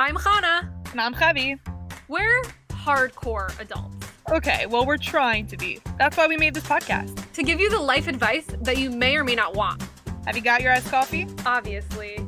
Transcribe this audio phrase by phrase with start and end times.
[0.00, 0.72] I'm Hannah.
[0.92, 1.60] And I'm Javi.
[2.08, 4.06] We're hardcore adults.
[4.32, 5.78] Okay, well, we're trying to be.
[5.98, 7.30] That's why we made this podcast.
[7.34, 9.86] To give you the life advice that you may or may not want.
[10.24, 11.26] Have you got your iced coffee?
[11.44, 12.18] Obviously.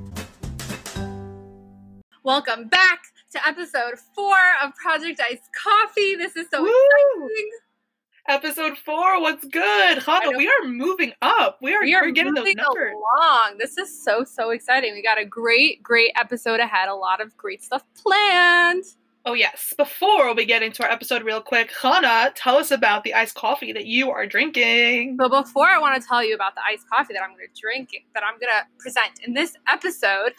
[2.22, 6.14] Welcome back to episode four of Project Iced Coffee.
[6.14, 6.68] This is so Woo!
[6.68, 7.50] exciting.
[8.29, 10.07] Episode four, what's good?
[10.07, 10.32] Know.
[10.36, 11.59] we are moving up.
[11.61, 12.95] We are, We are getting those moving numbers.
[12.95, 13.59] along.
[13.59, 14.95] This is so, so exciting.
[14.95, 16.88] We got a great, great episode ahead.
[16.88, 18.84] A lot of great stuff planned.
[19.24, 19.72] Oh, yes.
[19.76, 23.72] Before we get into our episode real quick, Hannah, tell us about the iced coffee
[23.72, 25.16] that you are drinking.
[25.16, 27.60] But before I want to tell you about the iced coffee that I'm going to
[27.60, 30.32] drink, that I'm going to present in this episode,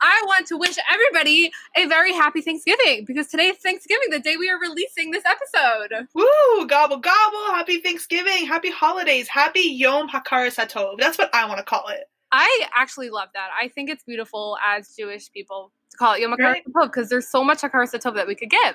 [0.00, 4.36] I want to wish everybody a very happy Thanksgiving because today is Thanksgiving, the day
[4.36, 6.06] we are releasing this episode.
[6.14, 6.66] Woo!
[6.68, 7.54] Gobble, gobble.
[7.54, 8.46] Happy Thanksgiving.
[8.46, 9.26] Happy holidays.
[9.26, 11.00] Happy Yom HaKaras HaTov.
[11.00, 12.04] That's what I want to call it.
[12.30, 13.48] I actually love that.
[13.60, 16.62] I think it's beautiful as Jewish people to call it Yom Right.
[16.72, 18.74] Tov because there's so much HaKaras Tov that we could give.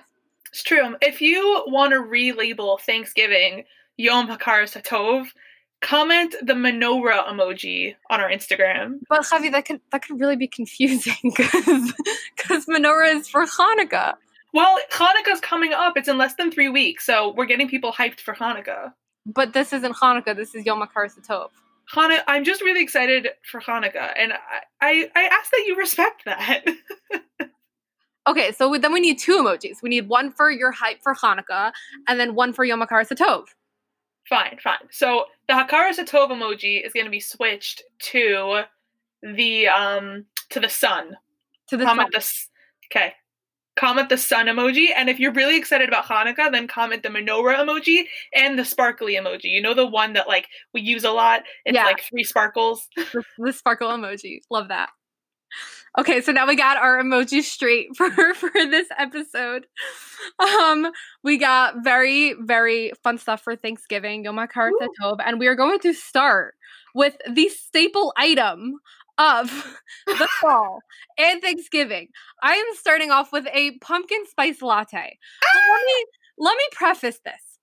[0.50, 0.96] It's true.
[1.02, 3.64] If you want to relabel Thanksgiving
[3.98, 5.28] Yom HaKaras HaTov,
[5.82, 9.00] comment the menorah emoji on our Instagram.
[9.10, 11.94] But Javi, that could that could really be confusing because
[12.38, 14.16] because menorah is for Hanukkah.
[14.54, 15.98] Well, Hanukkah's coming up.
[15.98, 18.94] It's in less than three weeks, so we're getting people hyped for Hanukkah.
[19.26, 20.36] But this isn't Hanukkah.
[20.36, 21.50] This is Yom HaKaras Tov.
[21.92, 24.38] Hanukkah, I'm just really excited for Hanukkah, and I,
[24.82, 26.66] I, I ask that you respect that.
[28.26, 29.82] Okay, so we- then we need two emojis.
[29.84, 31.74] We need one for your hype for Hanukkah,
[32.08, 33.48] and then one for Yom HaKaras Tov.
[34.30, 34.78] fine, fine.
[34.92, 38.62] So the Hakaras Hatov emoji is going to be switched to
[39.22, 41.18] the um to the sun.
[41.68, 42.12] To the comment sun.
[42.14, 42.50] the s-
[42.90, 43.14] okay.
[43.76, 47.58] Comment the sun emoji, and if you're really excited about Hanukkah, then comment the menorah
[47.58, 48.04] emoji
[48.36, 49.46] and the sparkly emoji.
[49.46, 51.42] You know the one that like we use a lot.
[51.66, 51.86] It's Yeah.
[51.86, 52.88] like three sparkles.
[52.96, 54.42] the, the sparkle emoji.
[54.52, 54.90] Love that.
[55.98, 59.66] Okay, so now we got our emojis straight for for this episode.
[60.40, 60.92] Um,
[61.24, 64.48] we got very very fun stuff for Thanksgiving, Yom Woo.
[65.02, 66.56] Tov, and we are going to start
[66.96, 68.76] with the staple item
[69.18, 69.50] of
[70.08, 70.80] the fall
[71.18, 72.10] and Thanksgiving.
[72.42, 74.98] I am starting off with a pumpkin spice latte.
[74.98, 75.84] Let ah!
[75.86, 76.06] me
[76.38, 77.54] let me preface this.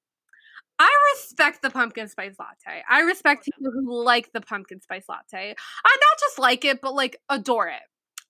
[0.78, 2.82] I respect the pumpkin spice latte.
[2.88, 5.54] I respect people who like the pumpkin spice latte.
[5.84, 7.82] I not just like it, but like adore it.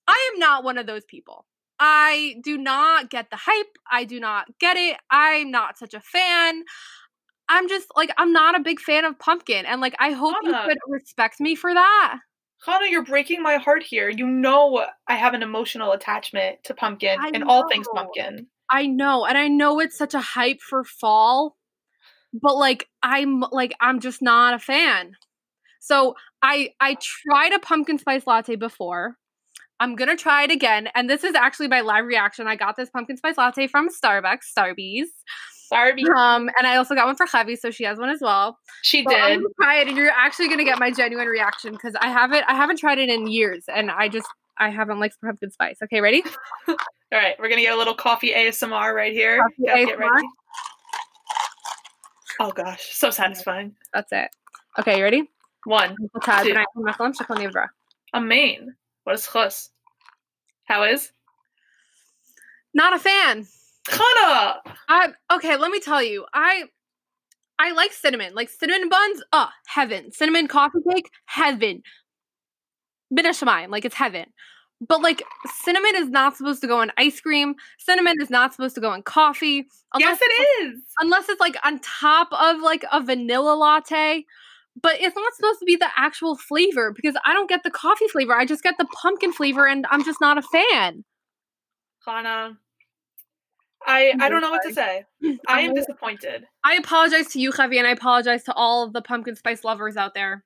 [0.07, 1.45] I am not one of those people.
[1.79, 3.77] I do not get the hype.
[3.89, 4.97] I do not get it.
[5.09, 6.63] I'm not such a fan.
[7.47, 10.53] I'm just like I'm not a big fan of pumpkin, and like I hope you
[10.65, 12.19] could respect me for that.
[12.65, 14.09] Hannah, you're breaking my heart here.
[14.09, 18.47] You know I have an emotional attachment to pumpkin I and all things pumpkin.
[18.69, 21.57] I know, and I know it's such a hype for fall,
[22.33, 25.13] but like I'm like I'm just not a fan.
[25.79, 29.17] So I I tried a pumpkin spice latte before.
[29.79, 32.47] I'm gonna try it again, and this is actually my live reaction.
[32.47, 35.07] I got this pumpkin spice latte from Starbucks, Starbies,
[35.71, 38.57] Sorry, um, and I also got one for Javi, so she has one as well.
[38.81, 39.47] she I'm did.
[39.59, 42.77] try it, and you're actually gonna get my genuine reaction because I haven't I haven't
[42.77, 44.27] tried it in years, and I just
[44.57, 45.77] I haven't liked pumpkin spice.
[45.81, 46.23] Okay, ready?
[46.67, 46.75] All
[47.13, 49.39] right, we're gonna get a little coffee ASMR right here.
[49.39, 49.99] Coffee get ASMR?
[49.99, 50.27] ready.
[52.39, 53.73] Oh gosh, so satisfying.
[53.93, 54.29] That's it.
[54.79, 55.29] Okay, you ready?
[55.65, 56.53] One, Tad, Two.
[56.53, 57.69] ben ik mag hem checken even.
[58.13, 58.75] a main.
[59.03, 59.69] What is chus?
[60.65, 61.11] How is?
[62.73, 63.47] Not a fan.
[63.89, 64.61] Hannah!
[64.87, 66.25] I okay, let me tell you.
[66.33, 66.65] I
[67.59, 68.33] I like cinnamon.
[68.33, 70.11] Like cinnamon buns, uh, heaven.
[70.11, 71.83] Cinnamon coffee cake, heaven.
[73.15, 74.25] Binashamayim, like it's heaven.
[74.87, 77.55] But like cinnamon is not supposed to go in ice cream.
[77.77, 79.67] Cinnamon is not supposed to go in coffee.
[79.97, 80.81] Yes, it's, it is.
[80.99, 84.25] unless it's like on top of like a vanilla latte.
[84.81, 88.07] But it's not supposed to be the actual flavor because I don't get the coffee
[88.07, 88.33] flavor.
[88.33, 91.03] I just get the pumpkin flavor and I'm just not a fan.
[92.05, 92.57] Hannah.
[93.87, 95.05] I I don't know what to say.
[95.47, 96.45] I am disappointed.
[96.63, 99.97] I apologize to you, Javi, and I apologize to all of the pumpkin spice lovers
[99.97, 100.43] out there.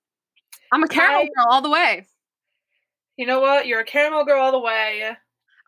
[0.71, 2.07] I'm a caramel I- girl all the way.
[3.17, 3.65] You know what?
[3.67, 5.11] You're a caramel girl all the way.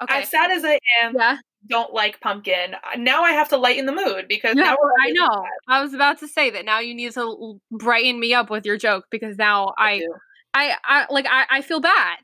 [0.02, 0.22] Okay.
[0.22, 1.38] As sad as I am, yeah,
[1.68, 2.74] don't like pumpkin.
[2.76, 5.28] uh, Now I have to lighten the mood because yeah, now we're I know.
[5.28, 5.52] sad.
[5.68, 8.78] I was about to say that now you need to brighten me up with your
[8.78, 10.14] joke because now I, do.
[10.54, 12.18] I, I like I, I feel bad.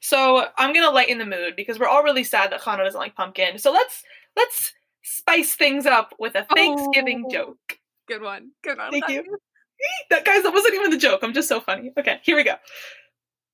[0.00, 3.14] So I'm gonna lighten the mood because we're all really sad that Hannah doesn't like
[3.14, 3.58] pumpkin.
[3.58, 4.02] So let's
[4.38, 7.30] let's spice things up with a Thanksgiving Oh.
[7.30, 7.78] joke.
[8.08, 8.52] Good one.
[8.62, 8.90] Good one.
[8.90, 9.22] Thank you.
[10.10, 11.20] That guys, that wasn't even the joke.
[11.22, 11.92] I'm just so funny.
[11.98, 12.54] Okay, here we go.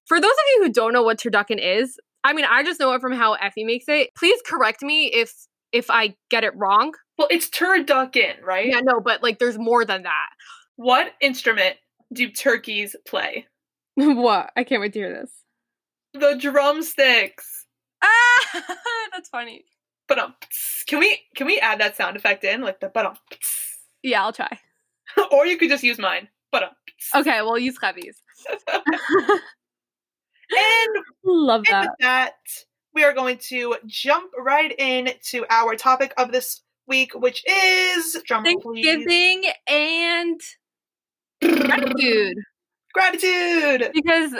[0.06, 2.92] For those of you who don't know what turducken is, I mean, I just know
[2.92, 4.10] it from how Effie makes it.
[4.16, 5.32] Please correct me if
[5.72, 6.92] if I get it wrong.
[7.18, 8.68] Well, it's turducken, right?
[8.68, 10.28] Yeah, no, but like there's more than that.
[10.76, 11.76] What instrument
[12.12, 13.46] do turkeys play?
[13.96, 14.50] what?
[14.56, 15.30] I can't wait to hear this.
[16.14, 17.66] The drumsticks.
[18.02, 18.68] Ah, that's
[19.12, 19.64] That's funny.
[20.06, 20.34] But um,
[20.86, 23.14] can we can we add that sound effect in like the but um,
[24.02, 24.58] Yeah, I'll try.
[25.32, 26.28] or you could just use mine.
[26.52, 26.70] But um,
[27.16, 28.20] Okay, we'll use Chevy's.
[28.72, 28.82] and
[31.24, 31.80] Love And that.
[31.82, 32.34] with that,
[32.94, 38.16] we are going to jump right in to our topic of this week, which is
[38.26, 38.84] drum roll, please.
[38.84, 40.40] Thanksgiving and
[41.42, 42.36] gratitude.
[42.92, 43.90] Gratitude.
[43.94, 44.34] because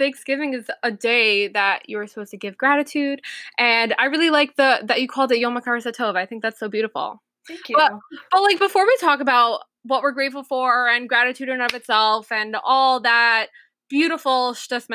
[0.00, 3.20] Thanksgiving is a day that you're supposed to give gratitude,
[3.58, 6.16] and I really like the that you called it Yom Hakaras Tov.
[6.16, 7.22] I think that's so beautiful.
[7.46, 7.76] Thank you.
[7.76, 7.92] But-
[8.32, 11.74] But like before we talk about what we're grateful for and gratitude in and of
[11.74, 13.46] itself and all that
[13.88, 14.86] beautiful shtas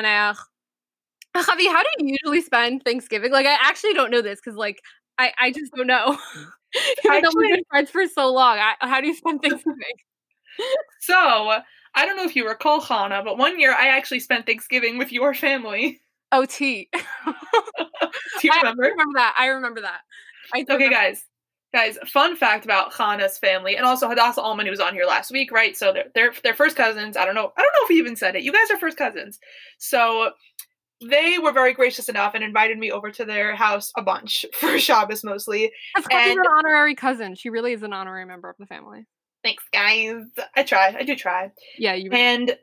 [1.36, 3.30] Javi, how do you usually spend Thanksgiving?
[3.32, 4.80] Like I actually don't know this because like
[5.18, 6.16] I I just don't know.
[7.04, 9.96] Even though we've Actually- been friends for so long, I, how do you spend Thanksgiving?
[11.00, 11.58] so
[11.96, 15.10] I don't know if you recall, Hannah, but one year I actually spent Thanksgiving with
[15.12, 16.00] your family.
[16.32, 16.88] Oh, OT.
[17.24, 17.30] Do
[18.42, 18.82] you I remember?
[18.82, 19.34] remember that.
[19.38, 20.00] I remember that.
[20.54, 21.24] I Okay, remember- guys.
[21.74, 25.30] Guys, fun fact about Hannah's family, and also Hadassah Alman, who was on here last
[25.30, 25.76] week, right?
[25.76, 27.16] So they're they're they're first cousins.
[27.16, 27.52] I don't know.
[27.56, 28.42] I don't know if he even said it.
[28.44, 29.38] You guys are first cousins.
[29.78, 30.30] So
[31.06, 34.78] they were very gracious enough and invited me over to their house a bunch for
[34.78, 35.70] Shabbos mostly.
[35.96, 37.34] That's and- an honorary cousin.
[37.34, 39.04] She really is an honorary member of the family.
[39.46, 40.24] Thanks, guys.
[40.56, 40.96] I try.
[40.98, 41.52] I do try.
[41.78, 42.10] Yeah, you.
[42.10, 42.58] Really And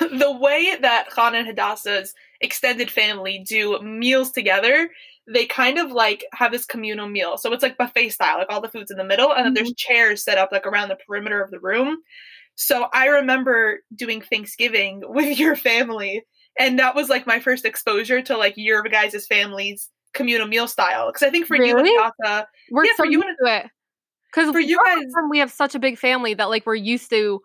[0.00, 4.88] the way that Han and Hadassah's extended family do meals together,
[5.30, 7.36] they kind of like have this communal meal.
[7.36, 9.72] So it's like buffet style, like all the food's in the middle, and then there's
[9.72, 9.92] mm-hmm.
[9.92, 11.98] chairs set up like around the perimeter of the room.
[12.54, 16.24] So I remember doing Thanksgiving with your family,
[16.58, 21.08] and that was like my first exposure to like your guys' family's communal meal style.
[21.08, 23.70] Because I think for you and Hadassah, we're yeah, so for you used to it.
[24.32, 27.42] Because for you guys, we have such a big family that like we're used to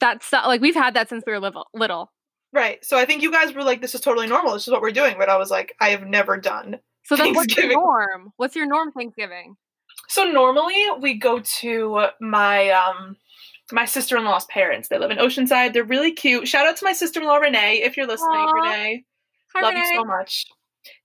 [0.00, 0.46] that stuff.
[0.46, 1.66] Like we've had that since we were little.
[1.74, 2.10] little.
[2.52, 2.84] right?
[2.84, 4.52] So I think you guys were like, "This is totally normal.
[4.54, 7.34] This is what we're doing." But I was like, "I have never done." So then,
[7.34, 8.32] what's your norm?
[8.36, 9.56] What's your norm Thanksgiving?
[10.08, 13.16] So normally we go to my um
[13.70, 14.88] my sister-in-law's parents.
[14.88, 15.72] They live in Oceanside.
[15.72, 16.46] They're really cute.
[16.48, 18.52] Shout out to my sister-in-law Renee if you're listening, Aw.
[18.52, 19.04] Renee.
[19.54, 19.86] Hi, Love Renee.
[19.88, 20.46] you so much.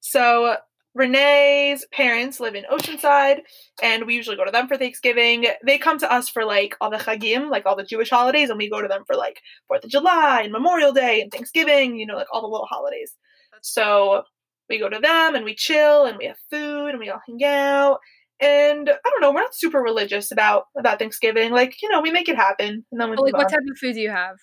[0.02, 0.58] So
[0.98, 3.42] Renee's parents live in Oceanside,
[3.84, 5.46] and we usually go to them for Thanksgiving.
[5.64, 8.58] They come to us for like all the chagim, like all the Jewish holidays, and
[8.58, 11.98] we go to them for like Fourth of July and Memorial Day and Thanksgiving.
[11.98, 13.14] You know, like all the little holidays.
[13.62, 14.24] So
[14.70, 17.44] we go to them and we chill and we have food and we all hang
[17.44, 18.00] out.
[18.40, 21.52] And I don't know, we're not super religious about about Thanksgiving.
[21.52, 23.52] Like you know, we make it happen, and then we like, what on.
[23.52, 24.36] type of food do you have?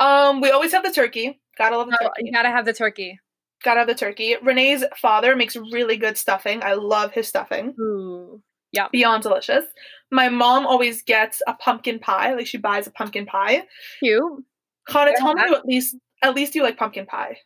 [0.00, 1.40] Um, we always have the turkey.
[1.56, 2.22] Gotta love the Oh, turkey.
[2.26, 3.18] you gotta have the turkey.
[3.64, 4.36] Gotta of the turkey.
[4.42, 6.62] Renee's father makes really good stuffing.
[6.62, 7.74] I love his stuffing.
[7.80, 8.40] Ooh.
[8.72, 8.88] Yeah.
[8.92, 9.64] Beyond delicious.
[10.10, 12.34] My mom always gets a pumpkin pie.
[12.34, 13.64] Like she buys a pumpkin pie.
[14.00, 14.22] Cute.
[14.88, 15.14] Yeah.
[15.18, 17.38] tell me you at least at least you like pumpkin pie.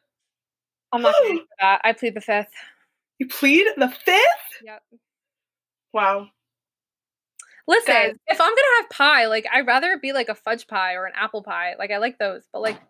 [0.93, 1.15] I'm not
[1.61, 1.81] that.
[1.85, 2.53] I plead the fifth.
[3.19, 4.63] You plead the fifth?
[4.65, 4.83] Yep.
[5.93, 6.29] Wow.
[7.69, 8.17] Listen, Guys.
[8.27, 11.07] if I'm gonna have pie, like I'd rather it be like a fudge pie or
[11.07, 11.75] an apple pie.
[11.79, 12.81] Like I like those, but like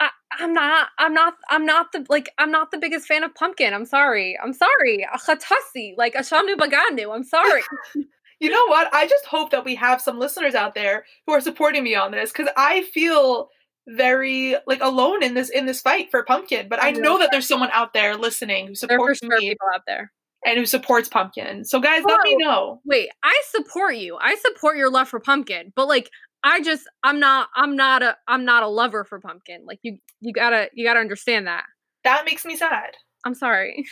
[0.00, 3.34] I, I'm not, I'm not, I'm not the like I'm not the biggest fan of
[3.34, 3.72] pumpkin.
[3.74, 4.38] I'm sorry.
[4.42, 5.06] I'm sorry.
[5.12, 7.14] A chatasi, like Ashamnu shamnu baganu.
[7.14, 7.62] I'm sorry.
[8.38, 8.92] You know what?
[8.92, 12.10] I just hope that we have some listeners out there who are supporting me on
[12.10, 13.48] this because I feel
[13.88, 16.68] very like alone in this in this fight for pumpkin.
[16.68, 16.98] But I Yeah.
[16.98, 19.66] know that there's someone out there listening who there are for supports sure me people
[19.74, 20.12] out there.
[20.44, 21.64] and who supports pumpkin.
[21.64, 22.82] So guys, let me know.
[22.84, 24.18] Wait, I support you.
[24.20, 26.10] I support your love for pumpkin, but like
[26.46, 29.64] I just I'm not I'm not a I'm not a lover for pumpkin.
[29.66, 31.64] Like you you gotta you gotta understand that.
[32.04, 32.92] That makes me sad.
[33.24, 33.84] I'm sorry.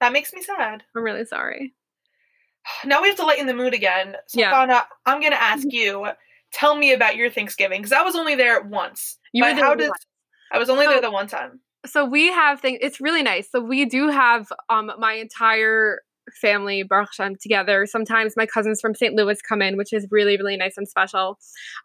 [0.00, 0.82] That makes me sad.
[0.94, 1.74] I'm really sorry.
[2.84, 4.14] Now we have to lighten the mood again.
[4.28, 4.50] So Yeah.
[4.50, 6.06] Fauna, I'm gonna ask you,
[6.52, 9.18] tell me about your Thanksgiving because I was only there once.
[9.32, 9.90] You but were there how does
[10.52, 11.60] I was only So- there the one time.
[11.86, 16.00] so we have things it's really nice so we do have um my entire
[16.40, 20.36] family Baruch Hashem, together sometimes my cousins from st louis come in which is really
[20.36, 21.38] really nice and special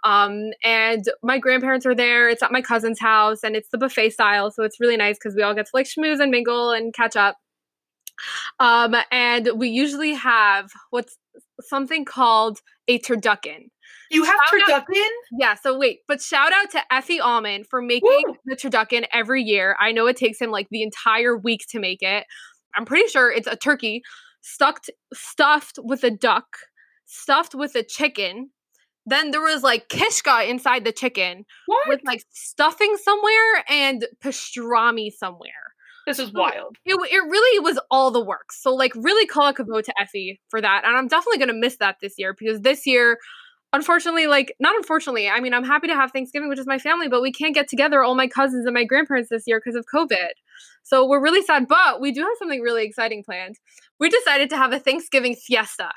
[0.03, 4.09] um and my grandparents are there it's at my cousin's house and it's the buffet
[4.09, 6.93] style so it's really nice because we all get to like schmooze and mingle and
[6.93, 7.37] catch up
[8.59, 11.17] um and we usually have what's
[11.61, 13.69] something called a turducken
[14.09, 15.07] You have Shout out- turducken?
[15.39, 18.35] yeah, so wait, but shout out to Effie Allman for making Woo!
[18.45, 19.75] the turducken every year.
[19.79, 22.25] I know it takes him like the entire week to make it.
[22.75, 24.01] I'm pretty sure it's a turkey
[24.41, 26.57] stuck stuffed with a duck,
[27.05, 28.51] stuffed with a chicken.
[29.05, 31.87] Then there was like kishka inside the chicken What?
[31.87, 35.73] with like stuffing somewhere and pastrami somewhere.
[36.05, 36.75] this is wild.
[36.85, 38.61] It, it really was all the works.
[38.61, 40.83] So like really call a to Effie for that.
[40.85, 43.17] And I'm definitely gonna miss that this year because this year,
[43.73, 47.07] unfortunately, like not unfortunately, I mean I'm happy to have Thanksgiving, which is my family,
[47.07, 49.85] but we can't get together all my cousins and my grandparents this year because of
[49.93, 50.29] COVID.
[50.83, 53.55] So we're really sad, but we do have something really exciting planned.
[53.99, 55.91] We decided to have a Thanksgiving fiesta.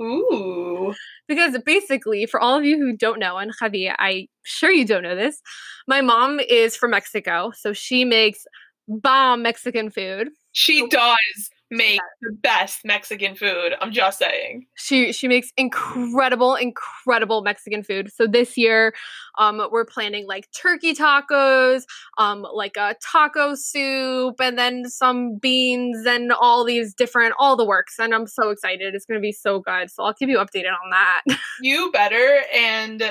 [0.00, 0.94] Ooh.
[1.28, 5.02] Because basically, for all of you who don't know, and Javi, I sure you don't
[5.02, 5.40] know this,
[5.86, 8.44] my mom is from Mexico, so she makes
[8.88, 10.30] bomb Mexican food.
[10.52, 13.74] She does make the best Mexican food.
[13.80, 14.66] I'm just saying.
[14.76, 18.10] She she makes incredible, incredible Mexican food.
[18.14, 18.94] So this year,
[19.38, 21.82] um, we're planning like turkey tacos,
[22.18, 27.64] um, like a taco soup, and then some beans and all these different all the
[27.64, 27.94] works.
[27.98, 28.94] And I'm so excited.
[28.94, 29.90] It's gonna be so good.
[29.90, 31.22] So I'll keep you updated on that.
[31.60, 32.42] You better.
[32.52, 33.02] And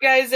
[0.00, 0.34] guys,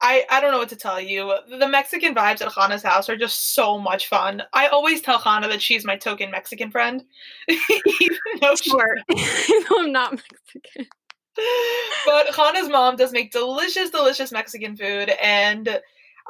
[0.00, 1.34] I, I don't know what to tell you.
[1.48, 4.42] The Mexican vibes at Hannah's house are just so much fun.
[4.52, 7.04] I always tell Hannah that she's my token Mexican friend.
[7.48, 8.96] Even though sure.
[9.76, 10.86] I'm not Mexican.
[12.06, 15.80] but Hannah's mom does make delicious, delicious Mexican food, and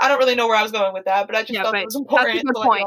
[0.00, 1.76] I don't really know where I was going with that, but I just Yeah, felt
[1.76, 2.87] it was important to point.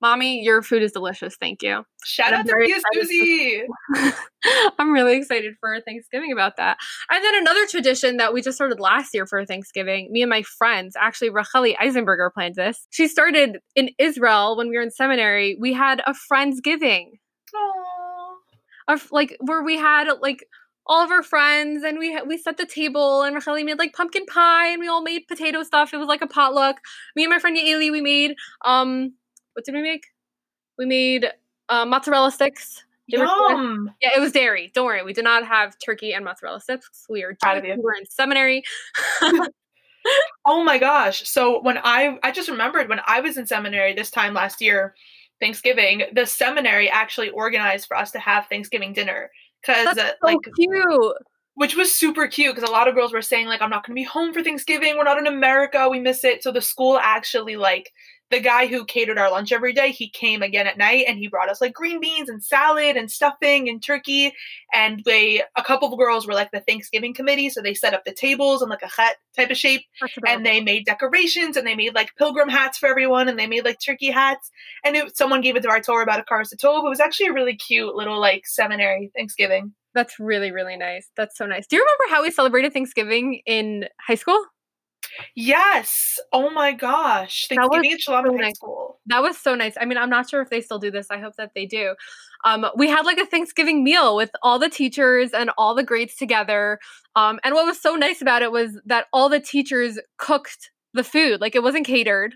[0.00, 1.36] Mommy, your food is delicious.
[1.36, 1.84] Thank you.
[2.04, 3.62] Shout I'm out to Pia Susie.
[4.78, 6.78] I'm really excited for Thanksgiving about that.
[7.10, 10.42] And then another tradition that we just started last year for Thanksgiving, me and my
[10.42, 12.86] friends, actually Racheli Eisenberger planned this.
[12.90, 15.56] She started in Israel when we were in seminary.
[15.60, 17.18] We had a Friendsgiving.
[17.54, 18.34] Aww.
[18.88, 20.46] Of like where we had like
[20.86, 24.24] all of our friends and we we set the table and Racheli made like pumpkin
[24.24, 25.92] pie and we all made potato stuff.
[25.92, 26.76] It was like a potluck.
[27.14, 29.12] Me and my friend Yaeli, we made um
[29.52, 30.04] what did we make?
[30.78, 31.26] We made
[31.68, 32.84] uh, mozzarella sticks.
[33.12, 33.88] Were good.
[34.02, 34.70] Yeah, it was dairy.
[34.74, 37.06] Don't worry, we did not have turkey and mozzarella sticks.
[37.08, 37.76] We are Proud of Jewish.
[37.76, 37.80] you.
[37.80, 38.62] We were in seminary.
[40.46, 41.28] Oh my gosh.
[41.28, 44.94] So when I I just remembered when I was in seminary this time last year,
[45.40, 49.30] Thanksgiving, the seminary actually organized for us to have Thanksgiving dinner
[49.66, 51.14] That's uh, so like cute.
[51.54, 53.94] which was super cute because a lot of girls were saying like I'm not going
[53.94, 54.96] to be home for Thanksgiving.
[54.96, 55.88] We're not in America.
[55.90, 56.42] We miss it.
[56.42, 57.92] So the school actually like
[58.30, 61.28] the guy who catered our lunch every day, he came again at night and he
[61.28, 64.32] brought us like green beans and salad and stuffing and turkey.
[64.72, 68.04] And they a couple of girls were like the Thanksgiving committee, so they set up
[68.04, 69.82] the tables in like a hut type of shape
[70.26, 73.64] and they made decorations and they made like pilgrim hats for everyone and they made
[73.64, 74.50] like turkey hats
[74.84, 76.84] and it, someone gave it to our Torah about Hakaras Tov.
[76.84, 79.72] It was actually a really cute little like seminary Thanksgiving.
[79.94, 81.08] That's really really nice.
[81.16, 81.66] That's so nice.
[81.66, 84.44] Do you remember how we celebrated Thanksgiving in high school?
[85.34, 86.18] Yes.
[86.32, 87.46] Oh my gosh.
[87.50, 88.56] Was Thanksgiving at Shalom so High nice.
[88.56, 89.00] School.
[89.06, 89.74] That was so nice.
[89.80, 91.08] I mean, I'm not sure if they still do this.
[91.10, 91.94] I hope that they do.
[92.44, 96.14] Um, we had like a Thanksgiving meal with all the teachers and all the grades
[96.14, 96.78] together.
[97.16, 101.04] Um, and what was so nice about it was that all the teachers cooked the
[101.04, 101.40] food.
[101.40, 102.34] Like it wasn't catered.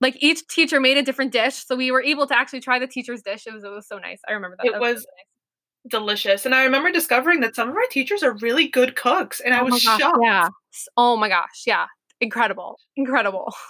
[0.00, 2.86] Like each teacher made a different dish, so we were able to actually try the
[2.86, 3.46] teacher's dish.
[3.46, 4.20] It was it was so nice.
[4.28, 4.66] I remember that.
[4.66, 5.26] It That was really nice.
[5.88, 6.44] Delicious.
[6.46, 9.60] And I remember discovering that some of our teachers are really good cooks and I
[9.60, 10.18] Oh was gosh, shocked.
[10.22, 10.48] Yeah.
[10.96, 11.64] Oh my gosh.
[11.66, 11.86] Yeah.
[12.20, 12.78] Incredible.
[12.96, 13.52] Incredible.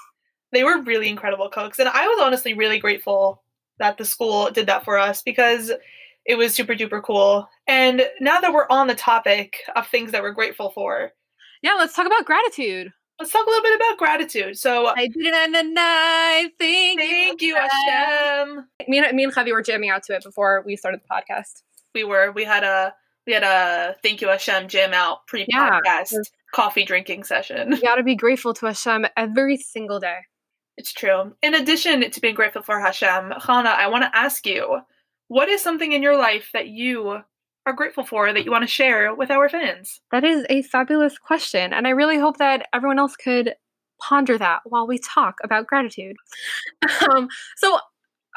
[0.52, 1.78] They were really incredible cooks.
[1.78, 3.40] And I was honestly really grateful
[3.78, 5.71] that the school did that for us because
[6.26, 7.49] it was super duper cool.
[7.69, 11.12] And now that we're on the topic of things that we're grateful for,
[11.62, 11.75] Yeah.
[11.75, 12.90] Let's talk about gratitude.
[13.21, 14.59] let's talk a little bit about gratitude.
[14.59, 16.49] So I did it in the night.
[16.59, 17.07] Thank, you.
[17.07, 17.54] thank you.
[17.54, 18.66] Hashem.
[18.88, 21.62] Me and me and Javi were jamming out to it before we started the podcast.
[21.95, 22.92] We were we had a
[23.27, 25.79] we had a thank you Hashem jam out pre Yeah.
[25.85, 26.15] podcast
[26.53, 27.73] coffee drinking session.
[27.73, 30.19] You got to be grateful to Hashem every single day.
[30.77, 31.35] It's true.
[31.43, 34.81] In addition to being grateful for Hashem, Hannah, I want to ask you,
[35.29, 37.21] what is something in your life that you
[37.67, 40.00] are grateful for that you want to share with our fans?
[40.11, 41.73] That is a fabulous question.
[41.73, 43.55] And I really hope that everyone else could
[44.00, 46.17] ponder that while we talk about gratitude.
[47.11, 47.79] um, so,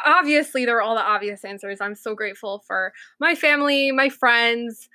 [0.06, 1.80] obviously, there are all the obvious answers.
[1.82, 4.90] I'm so grateful for my family, my friends,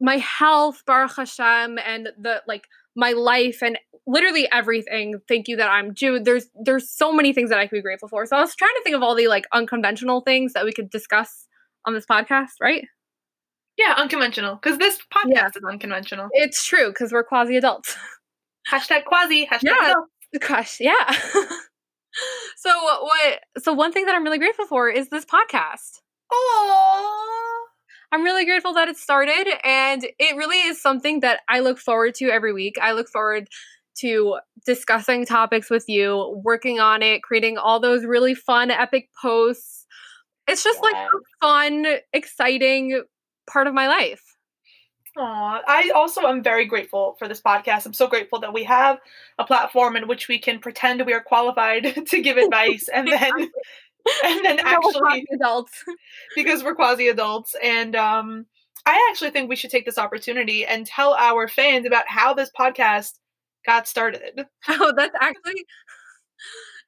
[0.00, 5.20] my health, Baruch Hashem, and the like my life and literally everything.
[5.28, 6.18] Thank you that I'm Jew.
[6.20, 8.24] There's there's so many things that I could be grateful for.
[8.26, 10.90] So I was trying to think of all the like unconventional things that we could
[10.90, 11.46] discuss
[11.86, 12.84] on this podcast, right?
[13.76, 14.56] Yeah, unconventional.
[14.56, 15.46] Because this podcast Yeah.
[15.46, 16.28] is unconventional.
[16.32, 17.96] It's true because we're quasi adults.
[18.70, 19.90] Hashtag quasi, hashtag Yeah.
[19.90, 20.08] adult.
[20.46, 21.16] Gosh, yeah.
[22.60, 23.40] so what?
[23.62, 26.00] So one thing that I'm really grateful for is this podcast.
[26.30, 27.66] Oh.
[28.12, 32.14] I'm really grateful that it started, and it really is something that I look forward
[32.16, 32.74] to every week.
[32.82, 33.48] I look forward
[34.00, 39.86] to discussing topics with you, working on it, creating all those really fun, epic posts.
[40.46, 41.08] It's just like a
[41.40, 43.04] fun, exciting
[43.48, 44.22] part of my life.
[45.16, 47.84] Aw, I also am very grateful for this podcast.
[47.84, 48.98] I'm so grateful that we have
[49.38, 53.32] a platform in which we can pretend we are qualified to give advice and then
[54.24, 55.84] and then You know, we're actually adults.
[56.36, 58.46] because we're quasi adults and um
[58.86, 62.50] I actually think we should take this opportunity and tell our fans about how this
[62.58, 63.14] podcast
[63.66, 64.46] got started.
[64.68, 65.64] Oh, that's actually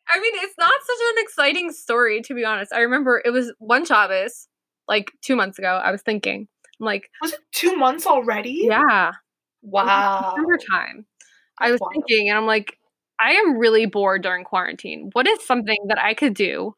[0.09, 2.73] I mean, it's not such an exciting story, to be honest.
[2.73, 4.49] I remember it was one Shabbos,
[4.89, 5.81] like two months ago.
[5.83, 6.49] I was thinking,
[6.83, 8.63] I'm like, Was it two months already?
[8.65, 9.13] yeah,
[9.63, 10.33] Wow.
[10.35, 11.07] December time.
[11.61, 11.93] I was Wild.
[11.95, 12.77] thinking, and I'm like,
[13.21, 15.11] I am really bored during quarantine.
[15.13, 16.75] What is something that I could do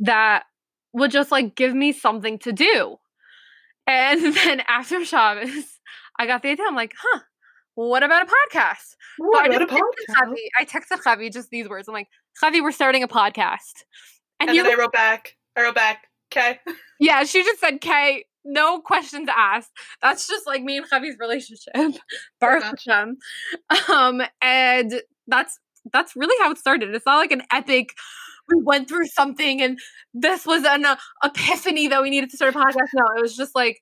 [0.00, 0.44] that
[0.92, 2.96] would just like give me something to do?
[3.86, 5.78] And then after Shabbos,
[6.18, 6.66] I got the idea.
[6.68, 7.20] I'm like, huh,
[7.76, 8.76] what about a podcast?
[9.16, 9.80] So What I about a texted
[10.10, 10.28] podcast?
[10.28, 11.88] Javi- I texted Javi just these words.
[11.88, 12.08] I'm like,
[12.42, 13.84] Javi, we're starting a podcast.
[14.38, 15.36] And, And then I wrote back.
[15.56, 16.08] I wrote back.
[16.30, 16.60] Okay.
[17.00, 19.70] yeah, she just said, Kay, no questions asked.
[20.02, 21.72] That's just like me and Javi's relationship.
[22.40, 22.64] Baruch.
[22.64, 23.16] Hashem.
[23.88, 25.58] Um, and that's
[25.92, 26.94] that's really how it started.
[26.94, 27.94] It's not like an epic.
[28.48, 29.78] We went through something, and
[30.12, 32.88] this was an uh, epiphany that we needed to start a podcast.
[32.94, 33.78] No, it was just like,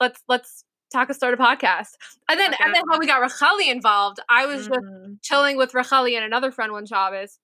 [0.00, 1.88] let's let's talk and start a podcast.
[2.28, 4.20] And then and then how we got Racheli involved.
[4.28, 5.18] I was just Mhm.
[5.22, 7.38] chilling with Racheli and another friend one Shabbos.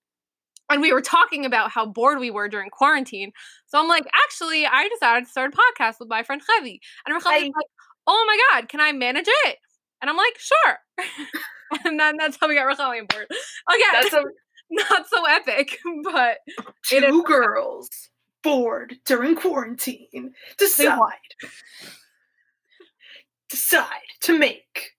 [0.70, 3.32] And we were talking about how bored we were during quarantine.
[3.66, 6.78] So I'm like, actually, I decided to start a podcast with my friend Chavi.
[7.06, 7.42] And Racheli's Hi.
[7.44, 7.66] like,
[8.06, 9.56] oh my God, can I manage it?
[10.00, 10.78] And I'm like, sure.
[11.84, 13.26] and then that's how we got Racheli on board.
[13.30, 14.24] Oh, Again, That's a
[14.70, 16.38] not so epic, but
[16.84, 17.88] two girls
[18.42, 20.98] bored during quarantine decide
[23.50, 23.86] decide
[24.22, 24.92] to make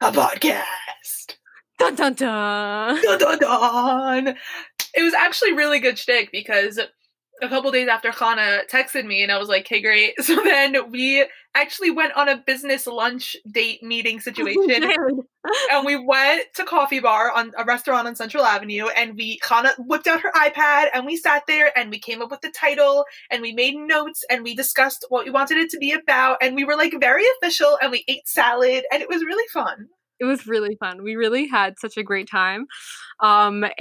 [0.00, 1.36] a podcast.
[1.78, 3.02] dun dun dun.
[3.02, 4.36] Dun, dun, dun.
[4.94, 6.78] It was actually really good shtick because
[7.40, 10.90] a couple days after Hana texted me and I was like, "Hey, great." So then
[10.90, 14.84] we actually went on a business lunch date meeting situation
[15.72, 19.70] and we went to coffee bar on a restaurant on Central Avenue and we Hana
[19.78, 23.04] whipped out her iPad and we sat there and we came up with the title
[23.30, 26.54] and we made notes and we discussed what we wanted it to be about and
[26.54, 29.88] we were like very official and we ate salad and it was really fun.
[30.20, 31.02] It was really fun.
[31.02, 32.66] We really had such a great time.
[33.20, 33.64] Um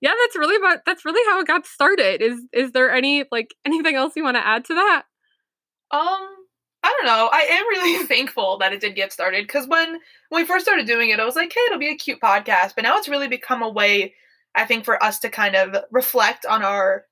[0.00, 2.22] yeah, that's really about that's really how it got started.
[2.22, 5.04] Is is there any like anything else you want to add to that?
[5.92, 6.28] Um,
[6.82, 7.28] I don't know.
[7.32, 10.86] I am really thankful that it did get started because when when we first started
[10.86, 13.28] doing it, I was like, "Hey, it'll be a cute podcast." But now it's really
[13.28, 14.14] become a way,
[14.54, 17.04] I think, for us to kind of reflect on our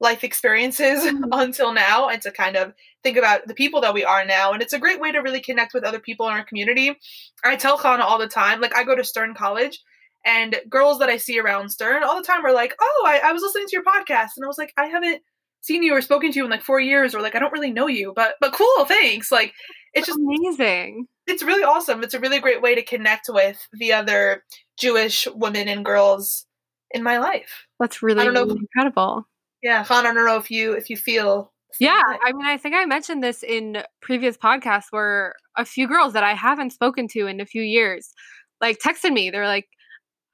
[0.00, 1.28] life experiences Mhm.
[1.32, 4.52] until now, and to kind of think about the people that we are now.
[4.52, 6.96] And it's a great way to really connect with other people in our community.
[7.44, 9.80] I tell Hana all the time, like I go to Stern College.
[10.24, 13.32] And girls that I see around Stern all the time are like, "Oh, I, I
[13.32, 15.22] was listening to your podcast," and I was like, "I haven't
[15.60, 17.70] seen you or spoken to you in like four years or like I don't really
[17.70, 19.30] know you, but but cool, thanks.
[19.30, 19.52] Like
[19.94, 21.06] it's just amazing.
[21.28, 22.02] it's really awesome.
[22.02, 24.42] It's a really great way to connect with the other
[24.78, 26.44] Jewish women and girls
[26.90, 27.64] in my life.
[27.78, 29.28] That's really, don't know incredible.
[29.66, 32.00] Yeah, Han, I don't know if you if you feel Yeah.
[32.24, 36.22] I mean, I think I mentioned this in previous podcasts where a few girls that
[36.22, 38.12] I haven't spoken to in a few years,
[38.60, 39.28] like texted me.
[39.28, 39.66] They're like,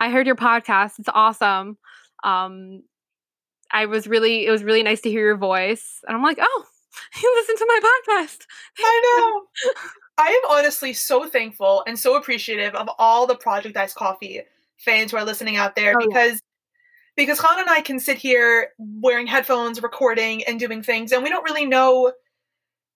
[0.00, 0.98] "I heard your podcast.
[0.98, 1.78] It's awesome.
[2.24, 2.82] Um,
[3.70, 6.64] I was really, it was really nice to hear your voice." And I'm like, "Oh,
[7.22, 8.38] you listen to my podcast."
[8.80, 9.72] I know.
[10.18, 14.42] I am honestly so thankful and so appreciative of all the Project Ice Coffee
[14.76, 16.42] fans who are listening out there Oh, because
[17.16, 21.30] because Han and I can sit here wearing headphones, recording and doing things, and we
[21.30, 22.12] don't really know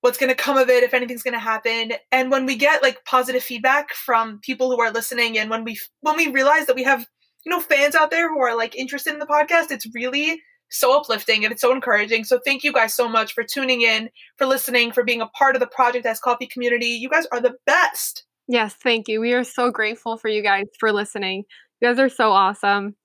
[0.00, 1.92] what's going to come of it, if anything's going to happen.
[2.12, 5.79] And when we get like positive feedback from people who are listening, and when we
[6.00, 7.07] when we realize that we have
[7.44, 10.98] you know fans out there who are like interested in the podcast, it's really so
[10.98, 12.24] uplifting and it's so encouraging.
[12.24, 15.57] So thank you guys so much for tuning in, for listening, for being a part
[15.57, 16.87] of the Project Ice Coffee community.
[16.87, 18.24] You guys are the best.
[18.48, 19.20] Yes, thank you.
[19.20, 21.44] We are so grateful for you guys for listening.
[21.81, 22.96] You guys are so awesome.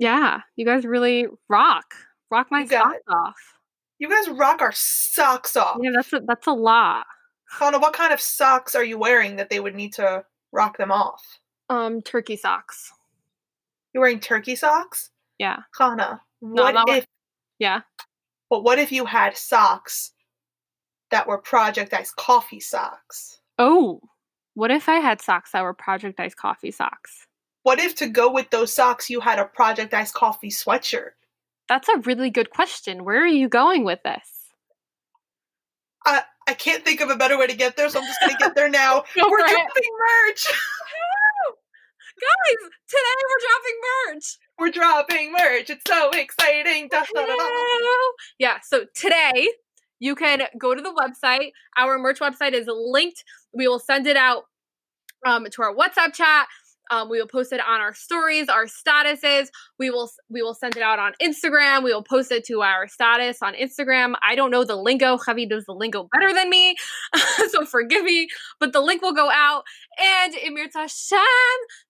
[0.00, 1.84] Yeah, you guys really rock.
[2.30, 3.12] Rock my socks it.
[3.12, 3.36] off.
[3.98, 5.76] You guys rock our socks off.
[5.80, 7.04] Yeah, that's a, that's a lot.
[7.50, 10.90] Hannah, what kind of socks are you wearing that they would need to rock them
[10.90, 11.22] off?
[11.68, 12.90] Um, turkey socks.
[13.92, 15.10] You're wearing turkey socks?
[15.38, 17.06] Yeah, Hannah, what what- if
[17.58, 17.82] yeah.
[18.48, 20.12] but what if you had socks
[21.10, 23.38] that were Project Ice coffee socks?
[23.58, 24.00] Oh,
[24.54, 27.26] what if I had socks that were Project Ice coffee socks?
[27.62, 31.10] What if to go with those socks you had a Project Ice coffee sweatshirt?
[31.68, 33.04] That's a really good question.
[33.04, 34.28] Where are you going with this?
[36.06, 38.36] I I can't think of a better way to get there, so I'm just gonna
[38.38, 39.04] get there now.
[39.14, 39.50] Go We're it.
[39.50, 39.90] dropping
[40.26, 40.46] merch.
[42.20, 43.78] Guys, today we're dropping
[44.12, 44.38] merch.
[44.58, 45.70] We're dropping merch.
[45.70, 46.90] It's so exciting.
[48.38, 49.48] Yeah, so today
[50.00, 51.52] you can go to the website.
[51.78, 53.24] Our merch website is linked.
[53.54, 54.44] We will send it out
[55.24, 56.46] um, to our WhatsApp chat.
[56.90, 59.48] Um, we will post it on our stories, our statuses.
[59.78, 61.84] We will we will send it out on Instagram.
[61.84, 64.14] We will post it to our status on Instagram.
[64.22, 65.16] I don't know the lingo.
[65.16, 66.74] Javi does the lingo better than me,
[67.48, 68.28] so forgive me.
[68.58, 69.62] But the link will go out.
[69.98, 71.18] And Emir Tashem,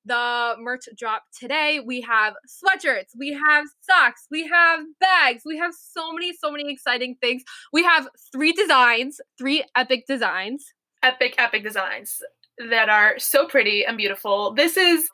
[0.04, 1.80] the merch drop today.
[1.84, 6.70] We have sweatshirts, we have socks, we have bags, we have so many, so many
[6.70, 7.42] exciting things.
[7.72, 10.66] We have three designs, three epic designs.
[11.02, 12.20] Epic, epic designs
[12.68, 14.52] that are so pretty and beautiful.
[14.52, 15.08] This is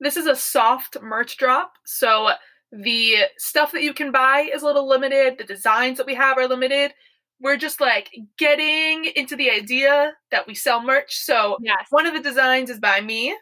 [0.00, 2.30] this is a soft merch drop, so
[2.72, 5.38] the stuff that you can buy is a little limited.
[5.38, 6.92] The designs that we have are limited.
[7.40, 11.16] We're just like getting into the idea that we sell merch.
[11.16, 11.86] So Yes.
[11.90, 13.36] one of the designs is by me.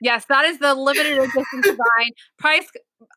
[0.00, 2.10] Yes, that is the limited edition design.
[2.38, 2.68] Price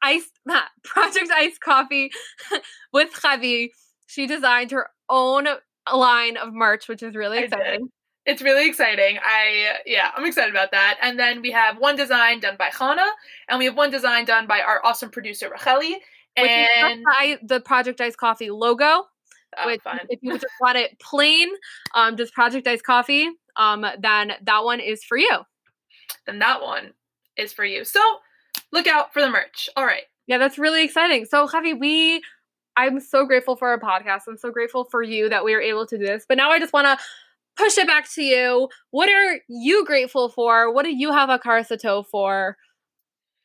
[0.01, 0.29] ice
[0.84, 2.12] Project Ice Coffee
[2.93, 3.69] with Javi.
[4.08, 5.47] She designed her own
[5.93, 7.89] line of merch, which is really exciting.
[8.25, 9.17] It's really exciting.
[9.23, 10.97] I yeah, I'm excited about that.
[11.01, 13.05] And then we have one design done by Hana,
[13.47, 15.95] and we have one design done by our awesome producer Racheli.
[16.36, 19.08] And the I- the Project Ice Coffee logo.
[19.58, 19.99] oh, which fun.
[20.10, 21.49] if you just want it plain,
[21.95, 25.39] um, just Project Ice Coffee, um, then that one is for you.
[26.25, 26.93] then that one
[27.38, 27.84] is for you.
[27.84, 27.99] So
[28.71, 29.69] look out for the merch.
[29.75, 30.03] All right.
[30.27, 31.25] Yeah, that's really exciting.
[31.25, 32.21] So, Javi, we,
[32.77, 34.21] I'm so grateful for our podcast.
[34.27, 36.25] I'm so grateful for you that we were able to do this.
[36.29, 37.03] But now I just want to
[37.60, 38.69] push it back to you.
[38.91, 40.74] What are you grateful for?
[40.74, 42.58] What do you have a Karasato for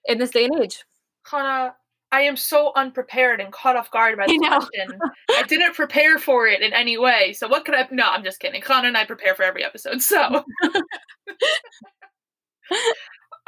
[0.06, 0.84] in this day and age?
[1.30, 1.74] Hana,
[2.12, 4.98] I am so unprepared and caught off guard by this question.
[5.30, 7.32] I didn't prepare for it in any way.
[7.32, 7.88] So what could I?
[7.90, 8.62] No, I'm just kidding.
[8.62, 10.00] Hana and I prepare for every episode.
[10.00, 10.22] So,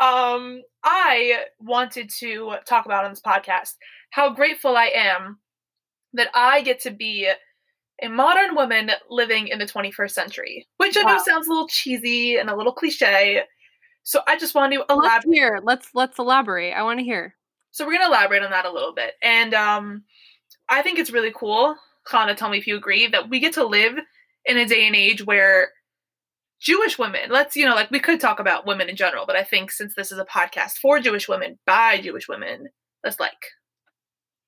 [0.01, 3.75] um, I wanted to talk about on this podcast
[4.11, 5.39] how grateful I am
[6.15, 7.31] that I get to be
[8.03, 11.23] a modern woman living in the 21st century, which I know Wow.
[11.25, 13.43] sounds a little cheesy and a little cliche.
[14.03, 15.35] So I just want to Let's elaborate.
[15.35, 15.61] hear.
[15.63, 16.73] Let's let's elaborate.
[16.73, 17.35] I want to hear.
[17.73, 19.15] So we're gonna elaborate on that a little bit.
[19.23, 20.05] And um
[20.69, 21.77] I think it's really cool,
[22.11, 23.97] Hana, tell me if you agree, that we get to live
[24.45, 25.71] in a day and age where
[26.61, 29.45] Jewish women, let's, you know, like we could talk about women in general, but I
[29.45, 32.69] think since this is a podcast for Jewish women by Jewish women,
[33.05, 33.37] let's like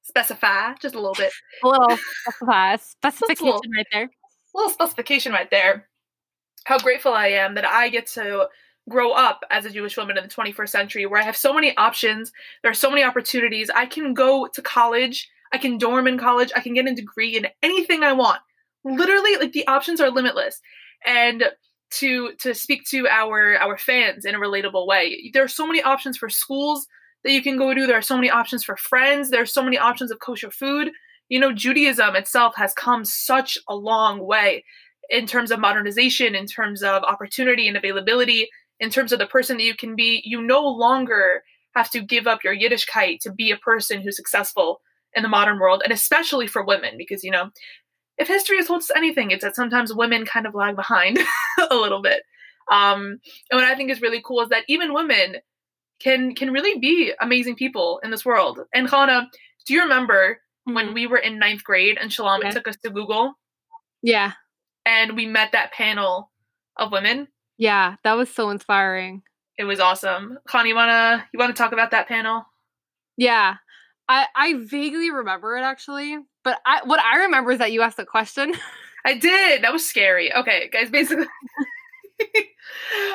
[0.09, 1.33] specify just a little bit.
[1.63, 4.05] A little specify, specification little- right there.
[4.05, 5.89] A little specification right there.
[6.65, 8.49] How grateful I am that I get to
[8.89, 11.77] grow up as a Jewish woman in the 21st century where I have so many
[11.77, 12.33] options.
[12.63, 13.71] There are so many opportunities.
[13.71, 17.37] I can go to college, I can dorm in college, I can get a degree
[17.37, 18.41] in anything I want.
[18.85, 20.61] Literally, like the options are limitless.
[21.07, 21.45] And
[21.91, 25.83] to to speak to our our fans in a relatable way, there are so many
[25.83, 26.87] options for schools
[27.29, 27.87] that you can go to.
[27.87, 29.29] There are so many options for friends.
[29.31, 30.91] There are so many options of kosher food.
[31.29, 34.65] You know, Judaism itself has come such a long way
[35.11, 38.49] in terms of modernization, in terms of opportunity and availability,
[38.81, 40.23] in terms of the person that you can be.
[40.25, 41.43] You no longer
[41.75, 44.81] have to give up your Yiddishkeit to be a person who's successful
[45.15, 47.51] in the modern world, and especially for women, because, you know,
[48.17, 51.19] if history has told us anything, it's that sometimes women kind of lag behind
[51.71, 52.23] a little bit.
[52.71, 55.37] Um, and what I think is really cool is that even women
[56.01, 58.61] can can really be amazing people in this world.
[58.75, 59.29] And Hana,
[59.67, 62.51] do you remember when we were in ninth grade and Shalom Yeah.
[62.51, 63.35] took us to Google
[64.03, 64.33] Yeah,
[64.87, 66.31] and we met that panel
[66.77, 67.29] of women?
[67.57, 69.23] yeah, that was so inspiring.
[69.59, 70.39] It was awesome.
[70.49, 72.45] Hana, you wanna you wanna talk about that panel?
[73.17, 73.57] Yeah.
[74.11, 77.99] I, I vaguely remember it actually, but I what I remember is that you asked
[77.99, 78.55] a question.
[79.05, 79.63] I did.
[79.63, 80.33] That was scary.
[80.35, 81.27] Okay, guys, basically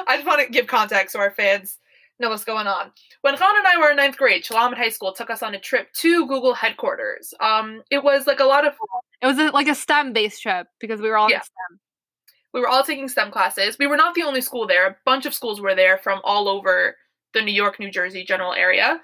[0.07, 1.77] I just want to give context to our fans
[2.19, 2.91] know what's going on.
[3.21, 5.59] When Han and I were in ninth grade, Shalom High School took us on a
[5.59, 7.33] trip to Google headquarters.
[7.39, 8.73] Um, it was like a lot of
[9.21, 11.37] It was a, like a STEM based trip because we were all Yeah.
[11.37, 11.79] in STEM.
[12.53, 13.77] we were all taking STEM classes.
[13.79, 14.85] We were not the only school there.
[14.87, 16.97] A bunch of schools were there from all over
[17.33, 19.01] the New York, New Jersey general area.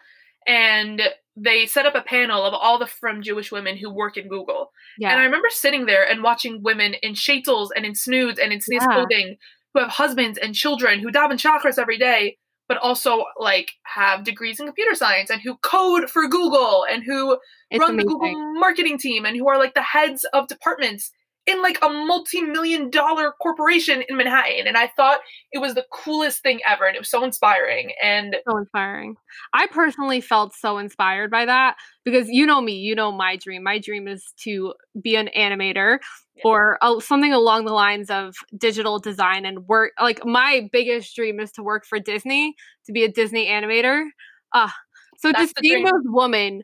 [0.47, 1.01] And
[1.35, 4.71] they set up a panel of all the from Jewish women who work in Google.
[4.99, 5.09] Yeah.
[5.11, 8.59] And I remember sitting there and watching women in shaitels and in snoods and in
[8.59, 8.93] tznius Yeah.
[8.93, 9.37] clothing
[9.73, 12.37] who have husbands and children who daven Shacharis every day,
[12.69, 17.37] but also like have degrees in computer science and who code for Google and who
[17.71, 18.07] it's run amazing.
[18.07, 21.11] the Google marketing team and who are like the heads of departments
[21.49, 24.67] in like a multi-million dollar corporation in Manhattan.
[24.67, 25.19] And I thought
[25.51, 27.91] it was the coolest thing ever and it was so inspiring.
[28.03, 29.15] And so inspiring.
[29.53, 33.63] I personally felt so inspired by that because you know me, you know my dream.
[33.63, 35.99] My dream is to be an animator
[36.35, 36.43] Yeah.
[36.45, 39.93] or uh, something along the lines of digital design and work.
[40.01, 44.05] Like my biggest dream is to work for Disney, to be a Disney animator.
[44.53, 44.73] Ah,
[45.17, 45.85] so That's seeing dream.
[45.85, 46.63] those women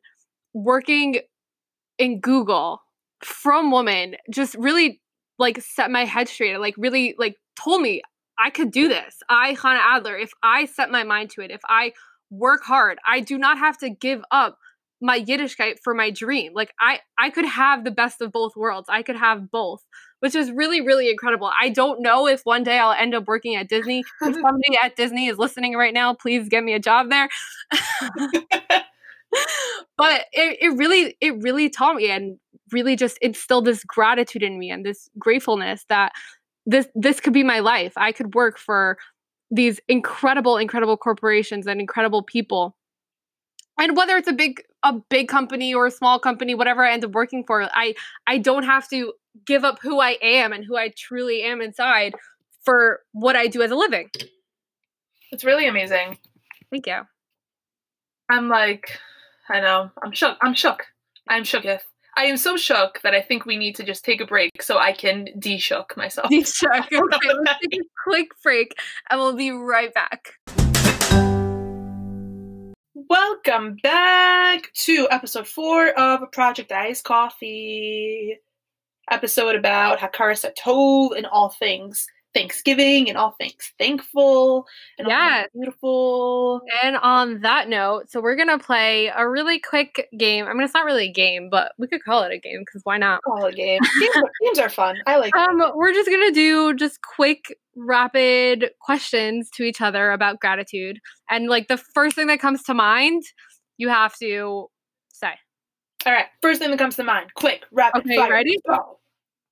[0.54, 1.20] working
[1.98, 2.82] in Google
[3.24, 5.02] from woman just really
[5.38, 6.58] like set my head straight.
[6.58, 8.02] Like really like told me
[8.38, 9.18] I could do this.
[9.30, 11.94] I, Hannah Adler, if I set my mind to it, if I
[12.30, 14.58] work hard, I do not have to give up
[15.02, 16.54] my Yiddishkeit for my dream.
[16.54, 18.88] Like I I could have the best of both worlds.
[18.90, 19.86] I could have both,
[20.20, 21.52] which is really really incredible.
[21.60, 24.04] I don't know if one day I'll end up working at Disney.
[24.22, 27.30] If somebody at Disney is listening right now, please get me a job there.
[29.98, 32.38] but it, it really it really taught me and
[32.76, 36.12] really just instilled this gratitude in me and this gratefulness that
[36.66, 37.94] this this could be my life.
[37.96, 38.98] I could work for
[39.50, 42.76] these incredible incredible corporations and incredible people.
[43.80, 47.04] And whether it's a big a big company or a small company whatever i end
[47.04, 47.96] up working for i
[48.28, 49.14] i don't have to
[49.52, 52.14] give up who i am and who i truly am inside
[52.64, 54.10] for what i do as a living.
[55.32, 56.20] It's really amazing.
[56.72, 57.02] Thank you.
[58.30, 58.86] I'm like
[59.50, 59.92] i know.
[60.04, 60.38] I'm shook.
[60.42, 60.82] I'm shook.
[61.28, 61.86] I'm shooketh
[62.18, 64.78] I am so shook that I think we need to just take a break so
[64.78, 66.30] I can de-shook myself.
[66.32, 66.72] De-shook.
[66.72, 68.74] Okay, let's take a quick break
[69.10, 70.30] and we'll be right back.
[72.94, 78.38] Welcome back to episode four of Project Ice Coffee.
[79.12, 84.68] Episode about Hakaras Hatov and all things Thanksgiving and all things thankful
[85.00, 86.62] and yeah, beautiful.
[86.84, 90.46] And on that note, so we're gonna play a really quick game.
[90.46, 92.82] I mean, it's not really a game, but we could call it a game because
[92.84, 93.22] why not?
[93.24, 93.80] Call it a game.
[94.00, 94.98] games, are, games are fun.
[95.08, 95.36] I like.
[95.36, 101.48] Um, we're just gonna do just quick, rapid questions to each other about gratitude, and
[101.48, 103.24] like the first thing that comes to mind,
[103.78, 104.68] you have to
[105.14, 105.32] say.
[106.06, 106.26] All right.
[106.42, 107.32] First thing that comes to mind.
[107.36, 108.02] Quick, rapid.
[108.02, 108.30] Okay, fire.
[108.30, 108.60] ready?
[108.68, 109.00] Go.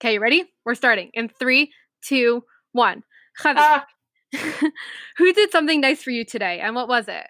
[0.02, 0.44] Okay, ready?
[0.66, 1.72] We're starting in three,
[2.04, 3.04] two, one.
[3.42, 3.86] Javi, Ah,
[5.18, 7.26] who did something nice for you today, and what was it?